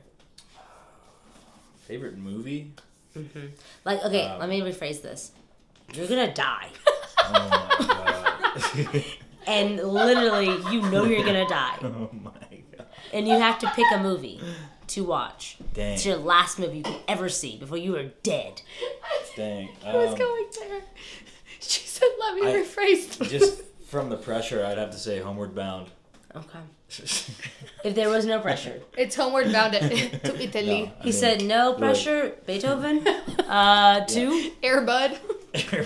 [1.86, 2.72] Favorite movie?
[3.84, 5.30] Like, okay, Um, let me rephrase this.
[5.94, 6.68] You're gonna die,
[7.18, 9.05] Oh my god.
[9.47, 12.45] and literally, you know you're gonna die, oh my god.
[13.12, 14.40] And you have to pick a movie
[14.88, 15.57] to watch.
[15.74, 15.94] Dang.
[15.94, 18.62] It's your last movie you can ever see before you are dead.
[19.36, 19.68] Dang.
[19.86, 20.80] I was Um, going there.
[21.61, 25.18] She said, "Let me I- rephrase." this." Just from the pressure, I'd have to say
[25.20, 25.88] Homeward Bound.
[26.34, 26.59] Okay.
[27.84, 28.80] If there was no pressure.
[28.98, 30.82] It's homeward bound to, to Italy.
[30.82, 33.07] No, He mean, said no look, pressure, Beethoven.
[33.46, 35.18] Uh, two Airbud.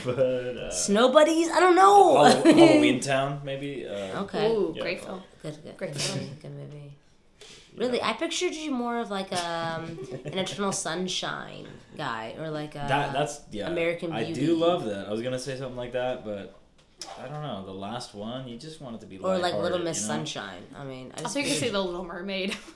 [0.04, 1.48] but, uh, snow buddies.
[1.50, 2.16] I don't know.
[2.16, 3.86] Hall- Halloween Town, maybe.
[3.86, 4.46] Uh, Okay.
[4.50, 4.82] Ooh, Yeah.
[4.82, 5.22] great film.
[5.42, 6.30] Good, good, Great film.
[6.40, 6.96] Good movie.
[7.76, 11.66] Really, I pictured you more of like um, an Eternal Sunshine
[11.96, 13.68] guy, or like a That that's yeah.
[13.68, 14.30] American Beauty.
[14.30, 15.08] I do love that.
[15.08, 16.58] I was gonna say something like that, but
[17.18, 17.64] I don't know.
[17.64, 20.14] The last one, you just want it to be or like Little Miss you know?
[20.14, 20.62] Sunshine.
[20.76, 22.56] I mean, I I think you could say The Little Mermaid.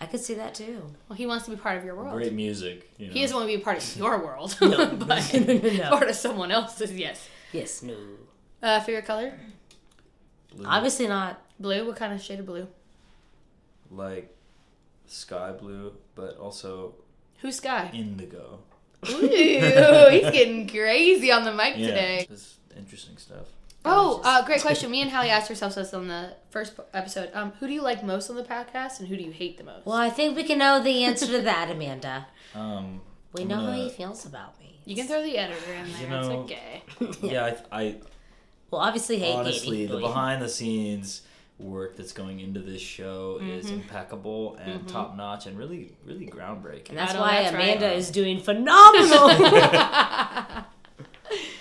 [0.00, 0.82] I could see that too.
[1.08, 2.14] Well, he wants to be part of your world.
[2.14, 2.88] Great music.
[2.98, 3.12] You know?
[3.12, 4.56] He doesn't want to be a part of your world.
[4.60, 4.86] No.
[4.96, 5.90] but No, no, no.
[5.90, 7.28] part of someone else's, yes.
[7.52, 7.96] Yes, no.
[8.62, 9.32] Uh, favorite color?
[10.54, 11.40] Blue, Obviously not.
[11.58, 11.86] Blue.
[11.86, 12.68] What kind of shade of blue?
[13.90, 14.34] like
[15.08, 16.94] sky blue, but also
[17.40, 17.90] Who's Sky?
[17.92, 18.60] indigo.
[19.08, 22.26] Ooh, he's getting crazy on the mic Yeah, today.
[22.28, 23.46] this interesting stuff.
[23.84, 24.90] Oh, uh, great question.
[24.90, 27.30] Me and Hallie asked ourselves this on the first episode.
[27.32, 29.62] Um, who do you like most on the podcast, and who do you hate the
[29.64, 29.86] most?
[29.86, 32.26] Well, I think we can know the answer to that, Amanda.
[32.54, 33.02] Um,
[33.34, 34.80] We I'm know how gonna- he feels about me.
[34.86, 36.00] You can throw the editor in there.
[36.02, 36.82] You know- it's okay.
[37.22, 37.96] Yeah, I, I
[38.70, 39.86] Well, obviously hate honestly, Katie.
[39.92, 41.22] the behind the scenes
[41.58, 43.74] work that's going into this show is Mm-hmm.
[43.80, 46.90] impeccable and top notch and really, really groundbreaking.
[46.90, 47.76] And that's why that's right.
[47.76, 49.28] Amanda is doing phenomenal.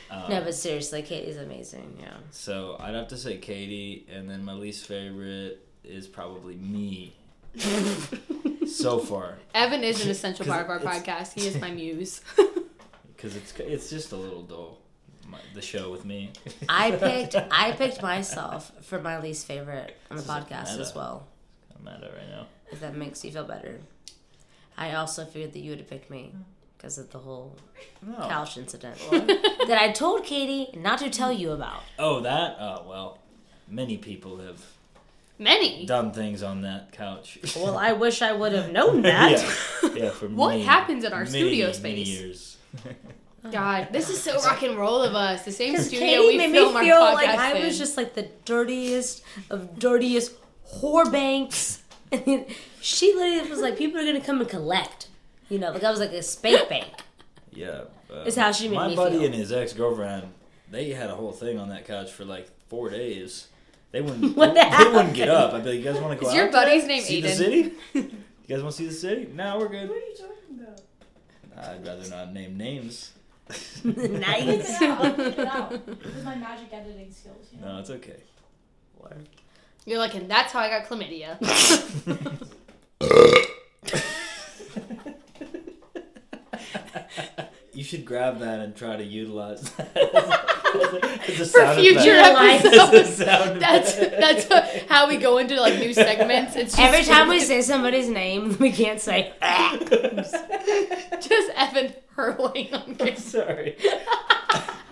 [0.10, 1.98] Um, no, but seriously, Katie's amazing.
[2.00, 2.14] Yeah.
[2.32, 7.14] So I'd have to say Katie, and then my least favorite is probably me.
[8.66, 11.34] so far, Evan is an essential part of our podcast.
[11.34, 12.22] He is my muse.
[13.16, 14.80] because it's it's just a little dull.
[15.30, 16.32] My, the show with me.
[16.70, 21.28] I picked I picked myself for my least favorite on the This podcast as well.
[21.78, 22.48] I'm mad at right now.
[22.72, 23.80] If that makes you feel better.
[24.78, 26.34] I also figured that you would have picked me
[26.78, 27.56] because of the whole
[28.02, 28.16] No.
[28.30, 31.82] couch incident that I told Katie not to tell you about.
[32.00, 32.56] Oh, that.
[32.60, 33.20] Oh well,
[33.68, 34.64] many people have
[35.40, 35.86] Many.
[35.86, 37.38] done things on that couch.
[37.56, 39.32] Well, I wish I would have known that.
[39.84, 40.10] yeah, yeah.
[40.12, 42.58] For What many, happens in our many, studio Many years.
[43.52, 45.44] God, this is so rock and roll of us.
[45.46, 47.66] The same Because studio Katie we made me film our feel podcast like I in.
[47.66, 50.34] was just like the dirtiest of dirtiest
[50.76, 51.84] whore banks.
[52.10, 52.46] And
[52.80, 55.08] she literally was like, people are gonna come and collect.
[55.50, 56.88] You know, like I was like a spank bank.
[57.52, 57.82] Yeah.
[58.10, 59.26] Uh, It's how she made my me buddy feel.
[59.26, 60.32] and his ex girlfriend,
[60.72, 63.48] they had a whole thing on that couch for like four days.
[63.92, 64.38] They wouldn't.
[64.38, 64.96] What they, they happened?
[64.96, 65.54] wouldn't get up.
[65.54, 66.38] I'd be like, "You guys want to go Is out?
[66.38, 66.94] your buddy's today?
[66.96, 67.74] name see the city?
[67.94, 68.12] You
[68.48, 69.28] guys want to see the city?
[69.34, 69.90] No, we're good.
[69.90, 71.68] What are you talking about?
[71.68, 73.12] I'd rather not name names.
[73.84, 74.82] nice.
[74.82, 75.20] It out.
[75.20, 75.88] It out.
[75.88, 77.74] With my magic editing skills, you know.
[77.74, 78.18] No, it's okay.
[79.86, 81.38] You're like, and that's how I got chlamydia.
[87.78, 92.66] You should grab that and try to utilize that as a For future effect.
[92.66, 92.94] episodes.
[92.94, 94.48] As a sound That's effect.
[94.50, 96.56] that's how we go into like new segments.
[96.56, 99.34] It's just Every time we say somebody's name, we can't say.
[99.42, 99.78] Ah.
[101.20, 103.76] just Evan hurling on kids Sorry.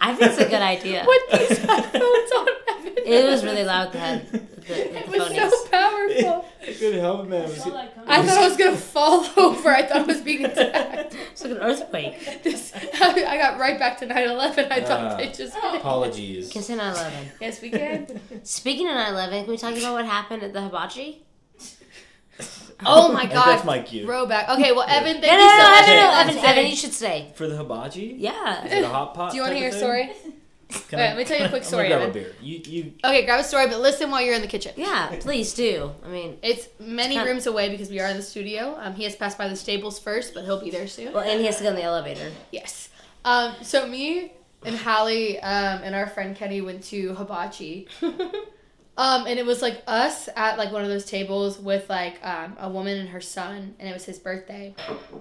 [0.01, 1.05] I think it's a good idea.
[1.07, 2.47] with these headphones on.
[2.47, 3.03] Evan.
[3.05, 3.91] It was really loud.
[3.91, 5.49] The head, the, the It was phonies.
[5.49, 6.45] so powerful.
[6.61, 7.41] I couldn't help it, man.
[7.43, 8.09] It was- Saw that coming.
[8.09, 9.69] I thought I was gonna fall over.
[9.69, 11.15] I thought I was being attacked.
[11.31, 12.43] It's like an earthquake.
[12.43, 14.71] This, I got right back to 9/11.
[14.71, 15.17] I thought Ah.
[15.17, 15.75] they just hit.
[15.75, 16.51] Apologies.
[16.51, 17.11] Can say 9/11.
[17.41, 18.19] Yes, we can.
[18.43, 21.23] Speaking of 9/11, can we talk about what happened at the hibachi?
[22.85, 23.45] Oh my god.
[23.47, 24.05] That's my cue.
[24.05, 24.49] Throwback.
[24.49, 25.87] Okay, well, Evan, thank No, no, you no, so no, much.
[25.87, 26.57] no, no, for Evan, staying.
[26.57, 27.31] Evan, you should stay.
[27.35, 28.15] For the hibachi?
[28.19, 28.65] Yeah.
[28.65, 29.31] Is it a hot pot?
[29.31, 30.11] Do you want to hear a story?
[30.89, 32.09] Can Wait, let me tell you a quick I'm story, grab Evan.
[32.09, 32.33] a beer.
[32.41, 32.93] You, you.
[33.03, 34.73] Okay, grab a story, but listen while you're in the kitchen.
[34.75, 35.91] Yeah, please do.
[36.03, 38.75] I mean, It's many It's kind- rooms away because we are in the studio.
[38.81, 41.13] Um, he has passed by the stables first, but he'll be there soon.
[41.13, 42.29] well, and he has to go in the elevator.
[42.51, 42.89] Yes.
[43.23, 44.33] Um, so me
[44.65, 47.87] and Hallie um, and our friend Kenny went to Hibachi.
[48.97, 52.55] Um, and it was like us at like one of those tables with like um,
[52.59, 54.73] a woman and her son, and it was his birthday.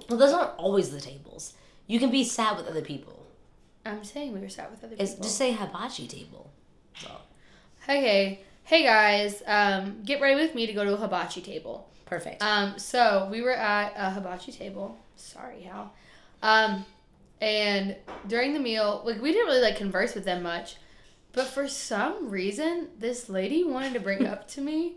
[0.08, 1.54] Well, those aren't always the tables.
[1.88, 3.26] You can be sat with other people.
[3.84, 5.24] I'm saying we were sat with other It's, people.
[5.24, 6.50] just say hibachi table.
[7.82, 11.90] Okay, hey guys, um, get ready with me to go to a hibachi table.
[12.06, 12.42] Perfect.
[12.42, 14.96] Um, so we were at a hibachi table.
[15.16, 15.92] Sorry, Hal.
[16.42, 16.86] Um,
[17.40, 17.96] and
[18.26, 20.76] during the meal, like we didn't really like converse with them much,
[21.34, 24.94] but for some reason, this lady wanted to bring up to me.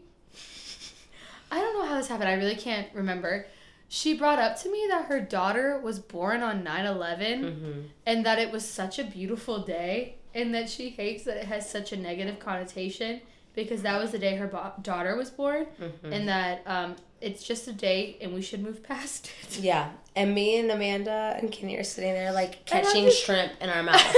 [1.52, 2.30] I don't know how this happened.
[2.30, 3.48] I really can't remember.
[3.90, 7.82] She brought up to me that her daughter was born on 9 11 mm-hmm.
[8.06, 11.70] and that it was such a beautiful day and that she hates that it has
[11.70, 13.22] such a negative connotation
[13.58, 16.14] because that was the day her bo- daughter was born Mm-hmm.
[16.14, 19.60] and that um, it's just a date and we should move past it.
[19.64, 23.70] Yeah, and me and Amanda and Kenny are sitting there like catching just- shrimp in
[23.70, 24.16] our mouth,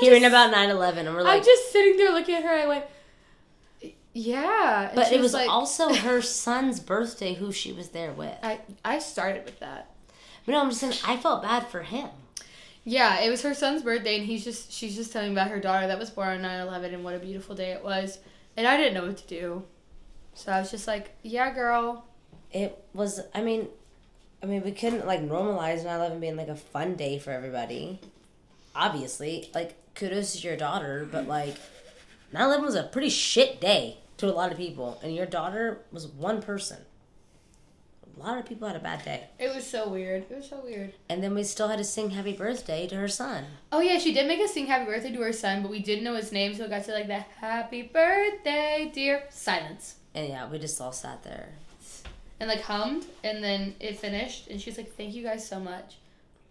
[0.00, 2.50] hearing just, about 9-11, and we're I'm like, just sitting there looking at her.
[2.50, 2.84] I went,
[4.14, 8.34] Yeah, and But it was like, also her son's birthday who she was there with.
[8.42, 9.90] I I started with that.
[10.44, 12.08] But no, I'm just saying I felt bad for him.
[12.84, 15.88] Yeah, it was her son's birthday, and he's just she's just telling about her daughter
[15.88, 18.18] that was born on 9-11 and what a beautiful day it was,
[18.56, 19.64] and I didn't know what to do,
[20.34, 22.04] so I was just like, yeah, girl.
[22.52, 23.68] It was I mean
[24.42, 28.00] I mean we couldn't like normalize 9/11 being like a fun day for everybody.
[28.74, 31.56] Obviously, like kudos to your daughter, but like
[32.32, 36.06] 9/11 was a pretty shit day to a lot of people and your daughter was
[36.06, 36.78] one person.
[38.16, 39.24] A lot of people had a bad day.
[39.38, 40.24] It was so weird.
[40.30, 40.94] It was so weird.
[41.08, 43.44] And then we still had to sing happy birthday to her son.
[43.70, 46.04] Oh yeah, she did make us sing happy birthday to her son, but we didn't
[46.04, 49.24] know his name, so it got to like the happy birthday, dear.
[49.30, 49.96] Silence.
[50.14, 51.50] And yeah, we just all sat there.
[52.40, 55.96] And like hummed, and then it finished, and she's like, "Thank you guys so much."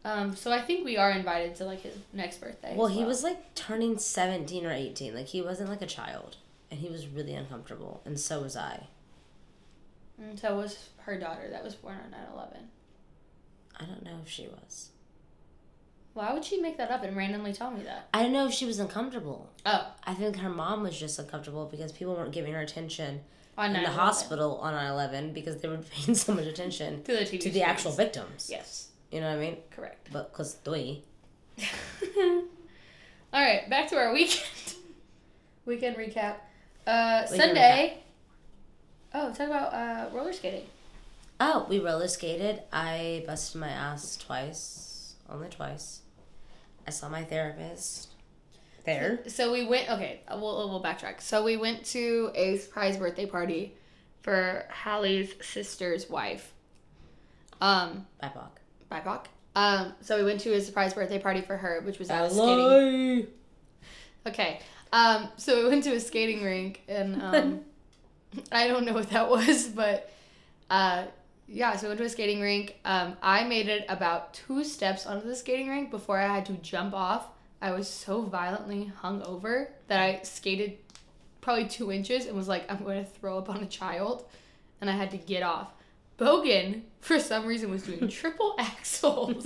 [0.06, 2.76] Um, so I think we are invited to like his next birthday.
[2.76, 5.16] Well, as he was like turning 17 or 18.
[5.16, 6.38] Like he wasn't like a child.
[6.70, 8.02] And he was really uncomfortable.
[8.06, 8.88] And so was I.
[10.18, 12.58] And so was her daughter that was born on 9-11.
[13.80, 14.90] I don't know if she was.
[16.14, 18.08] Why would she make that up and randomly tell me that?
[18.14, 19.50] I don't know if she was uncomfortable.
[19.66, 23.20] Oh, I think her mom was just uncomfortable because people weren't giving her attention
[23.58, 23.94] on in the 9/11.
[23.94, 27.64] hospital on 9 11 because they were paying so much attention to the to the
[27.64, 28.48] actual victims.
[28.50, 29.58] Yes, You know what I mean?
[29.72, 30.08] correct.
[30.14, 31.04] But because three.
[33.34, 34.76] All right, back to our weekend.
[35.66, 36.36] weekend recap.
[36.88, 38.04] Uh, Weekend Sunday.
[39.18, 40.66] Oh, talk about uh, roller skating.
[41.40, 42.62] Oh, we roller skated.
[42.74, 45.16] I busted my ass twice.
[45.30, 46.02] Only twice.
[46.86, 48.10] I saw my therapist.
[48.86, 49.22] There.
[49.28, 49.90] So we went.
[49.90, 51.22] Okay, uh, we'll we'll backtrack.
[51.22, 53.74] So we went to a surprise birthday party
[54.22, 56.54] for Hallie's sister's wife.
[57.62, 58.50] Um, BIPOC.
[58.92, 59.26] BIPOC.
[59.56, 62.30] Um, so we went to a surprise birthday party for her, which was at a
[62.30, 63.28] skating.
[64.28, 64.60] Okay.
[64.92, 67.62] Um, so we went to a skating rink, and um,
[68.52, 70.12] I don't know what that was, but
[70.70, 71.06] uh,
[71.48, 71.76] yeah.
[71.76, 72.78] So we went to a skating rink.
[72.86, 76.54] Um, I made it about two steps onto the skating rink before I had to
[76.54, 77.28] jump off.
[77.62, 80.78] I was so violently hungover that I skated
[81.42, 84.26] probably two inches and was like, I'm going to throw up on a child,
[84.82, 85.70] and I had to get off.
[86.18, 89.44] Bogan, for some reason, was doing triple axels.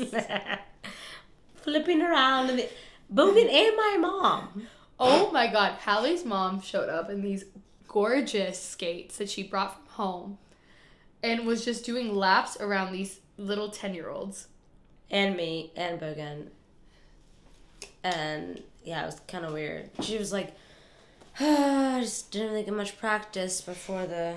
[1.55, 2.49] Flipping around.
[2.49, 2.69] And the,
[3.13, 4.67] Bogan and my mom.
[4.99, 7.45] Oh my god, Hallie's mom showed up in these
[7.89, 10.37] gorgeous skates that she brought from home
[11.21, 14.47] and was just doing laps around these little 10 year olds.
[15.11, 15.71] And me.
[15.75, 16.47] And Bogan.
[18.03, 19.89] And yeah, it was kind of weird.
[20.01, 20.55] She was like,
[21.39, 24.35] I just didn't really get much practice before the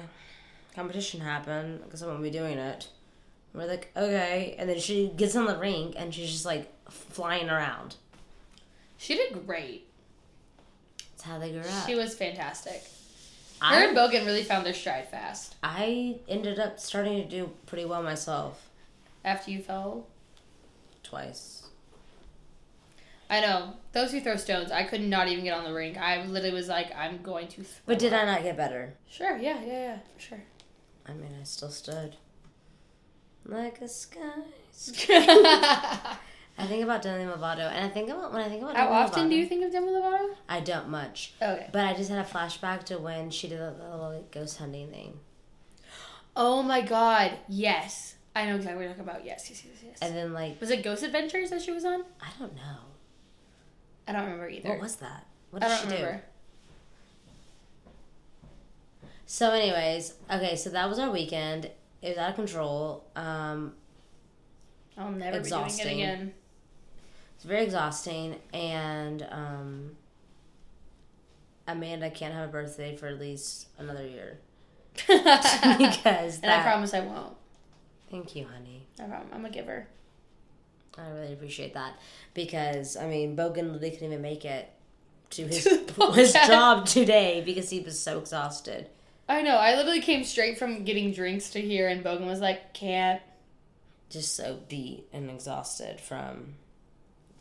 [0.74, 2.88] competition happened because I won't be doing it.
[3.54, 4.56] We're like, okay.
[4.58, 7.96] And then she gets on the rink and she's just like flying around.
[8.96, 9.86] She did great.
[11.10, 11.86] That's how they grew up.
[11.86, 12.82] She was fantastic.
[13.62, 15.54] Her and I, Bogan really found their stride fast.
[15.62, 18.68] I ended up starting to do pretty well myself
[19.24, 20.06] After you fell,
[21.02, 21.62] twice.
[23.30, 24.70] I know those who throw stones.
[24.70, 25.96] I could not even get on the rink.
[25.96, 27.62] I literally was like, I'm going to.
[27.62, 28.12] Throw But did.
[28.12, 28.92] I not get better?
[29.08, 29.38] Sure.
[29.38, 29.58] Yeah.
[29.64, 29.72] Yeah.
[29.72, 29.98] Yeah.
[30.16, 30.42] For sure.
[31.06, 32.16] I mean, I still stood.
[33.46, 34.42] Like a sky.
[36.62, 38.88] How I think about Demi Lovato, and I think about when I think about Demi
[38.88, 40.34] often do you think of Demi Lovato?
[40.48, 41.68] I don't much, Okay.
[41.72, 45.18] but I just had a flashback to when she did the little ghost hunting thing,
[46.36, 48.14] Oh my god, yes.
[48.36, 49.24] I know exactly what you're talking about.
[49.26, 49.98] Yes, yes, yes, yes.
[50.00, 52.04] and then like was it Ghost Adventures that she was on?
[52.20, 52.78] I don't know
[54.08, 54.68] I don't remember either.
[54.70, 55.26] what was that.
[55.50, 56.16] What I did don't she remember.
[56.18, 56.22] do?
[59.26, 61.70] So, anyways, okay, so that was our weekend.
[62.02, 63.04] It was out of control.
[63.16, 63.72] Um,
[64.98, 65.84] I'll never be Exhausting.
[65.86, 66.34] doing it again.
[67.42, 69.96] It's very exhausting, and um,
[71.66, 74.38] Amanda can't have a birthday for at least another year
[74.94, 77.34] because and I promise I won't.
[78.12, 78.86] Thank you, honey.
[79.00, 79.26] I promise.
[79.32, 79.88] I'm a giver.
[80.96, 81.94] I really appreciate that
[82.32, 84.70] because I mean, Bogan literally couldn't even make it
[85.30, 88.88] to his To his job today because he was so exhausted.
[89.28, 89.56] I know.
[89.56, 93.20] I literally came straight from getting drinks to here, and Bogan was like, "Can't."
[94.10, 96.54] just so beat and exhausted from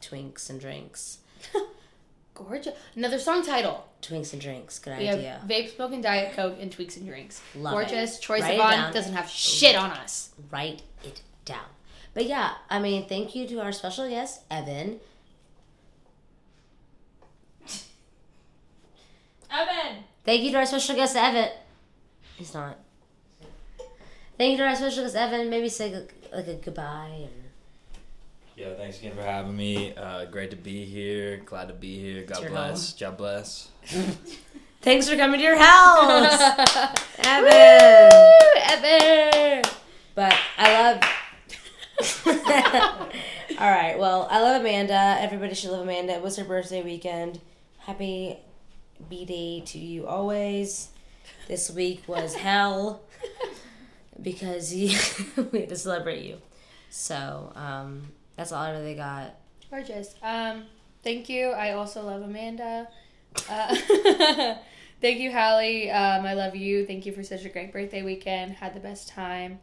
[0.02, 1.20] twinks and drinks.
[2.34, 2.74] Gorgeous.
[2.96, 3.86] Another song title.
[4.02, 5.42] Twinks and drinks, good We idea.
[5.48, 7.42] vape, smoke, and diet coke, and Twinks and drinks.
[7.56, 8.18] Love Gorgeous.
[8.18, 8.22] it.
[8.24, 10.32] Troye Write Sivan doesn't have shit on us.
[10.50, 11.66] Write it down.
[12.14, 15.00] But yeah, I mean, thank you to our special guest, Evan.
[19.52, 20.04] Evan!
[20.26, 21.50] Thank you to our special guest, Evan.
[22.38, 22.78] He's not.
[24.38, 25.50] Thank you to our special guest, Evan.
[25.50, 27.28] Maybe say like, like a goodbye.
[28.62, 29.96] And Yeah, thanks again for having me.
[29.96, 31.38] Uh, great to be here.
[31.46, 32.24] Glad to be here.
[32.26, 32.94] God your bless.
[32.94, 33.70] God bless.
[34.82, 36.40] Thanks for coming to your house,
[37.20, 38.10] Evan.
[38.12, 39.64] Woo, Evan.
[40.14, 41.02] But I love.
[43.60, 43.98] All right.
[43.98, 45.18] Well, I love Amanda.
[45.20, 46.14] Everybody should love Amanda.
[46.14, 47.40] It was her birthday weekend.
[47.80, 48.38] Happy
[49.10, 50.90] B Day to you always.
[51.48, 53.02] This week was hell
[54.22, 54.98] because you,
[55.52, 56.38] we had to celebrate you.
[56.90, 58.04] So um,
[58.36, 59.36] that's all I really got.
[59.70, 60.16] Gorgeous.
[60.22, 60.64] Um,
[61.04, 61.50] thank you.
[61.50, 62.88] I also love Amanda.
[63.50, 63.76] Uh,
[65.02, 65.90] thank you, Hallie.
[65.92, 66.86] Um, I love you.
[66.86, 68.54] Thank you for such a great birthday weekend.
[68.54, 69.60] Had the best time.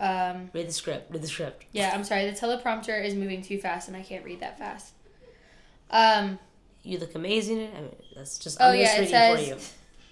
[0.00, 1.12] Um, Read the script.
[1.12, 1.64] Read the script.
[1.72, 2.28] yeah, I'm sorry.
[2.30, 4.92] The teleprompter is moving too fast, and I can't read that fast.
[5.90, 6.38] Um,
[6.82, 7.70] You look amazing.
[7.76, 8.58] I mean, that's just.
[8.60, 9.56] Oh, I'm yeah, just it says- for you.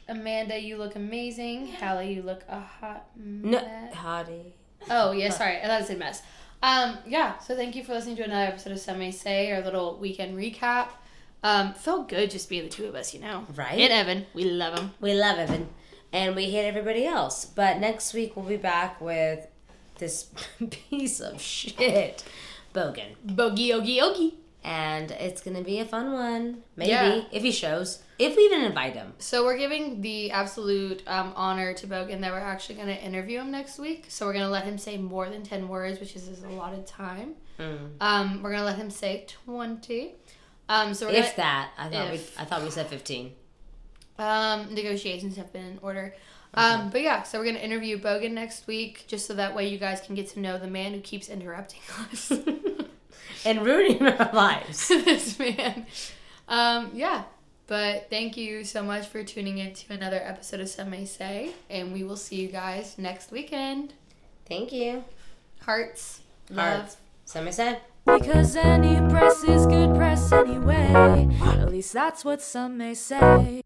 [0.08, 1.68] Amanda, you look amazing.
[1.74, 3.94] Hallie, you look a hot No, mess.
[3.94, 4.50] hottie.
[4.90, 6.20] Oh yeah, sorry, I thought it said mess.
[6.62, 7.38] Um, yeah.
[7.38, 10.36] So thank you for listening to another episode of Some May Say, our little weekend
[10.36, 10.88] recap.
[11.42, 13.46] Um, felt good just being the two of us, you know.
[13.54, 13.78] Right?
[13.78, 14.92] And Evan, we love him.
[15.00, 15.70] We love Evan,
[16.12, 17.46] and we hate everybody else.
[17.46, 19.46] But next week we'll be back with
[19.98, 20.28] this
[20.70, 22.24] piece of shit,
[22.74, 24.34] Bogan, Boogie oogie oogie.
[24.62, 26.62] And it's gonna be a fun one.
[26.76, 27.22] Maybe Yeah.
[27.32, 29.14] if he shows, if we even invite him.
[29.18, 33.50] So we're giving the absolute um, honor to Bogan that we're actually to interview him
[33.50, 34.06] next week.
[34.08, 36.84] So we're to let him say more than ten words, which is a lot of
[36.86, 37.34] time.
[37.58, 37.90] Mm.
[38.00, 40.14] Um, we're to let him say twenty.
[40.68, 42.36] Um, so we're If gonna, that, I thought If.
[42.36, 43.32] we, I thought we said fifteen.
[44.18, 46.14] Um, negotiations have been in order.
[46.52, 49.78] Um, but yeah, so we're gonna interview Bogan next week, just so that way you
[49.78, 51.80] guys can get to know the man who keeps interrupting
[52.12, 52.32] us.
[53.44, 54.88] and ruining our lives.
[54.88, 55.86] this man.
[56.48, 57.24] Um, yeah.
[57.66, 61.52] But thank you so much for tuning in to another episode of Some May Say,
[61.70, 63.92] and we will see you guys next weekend.
[64.48, 65.04] Thank you.
[65.60, 66.20] Hearts,
[66.50, 66.80] love.
[66.80, 66.96] Hearts.
[67.36, 67.78] May Say.
[68.04, 71.28] Because any press is good press anyway.
[71.42, 73.62] At least that's what some may say.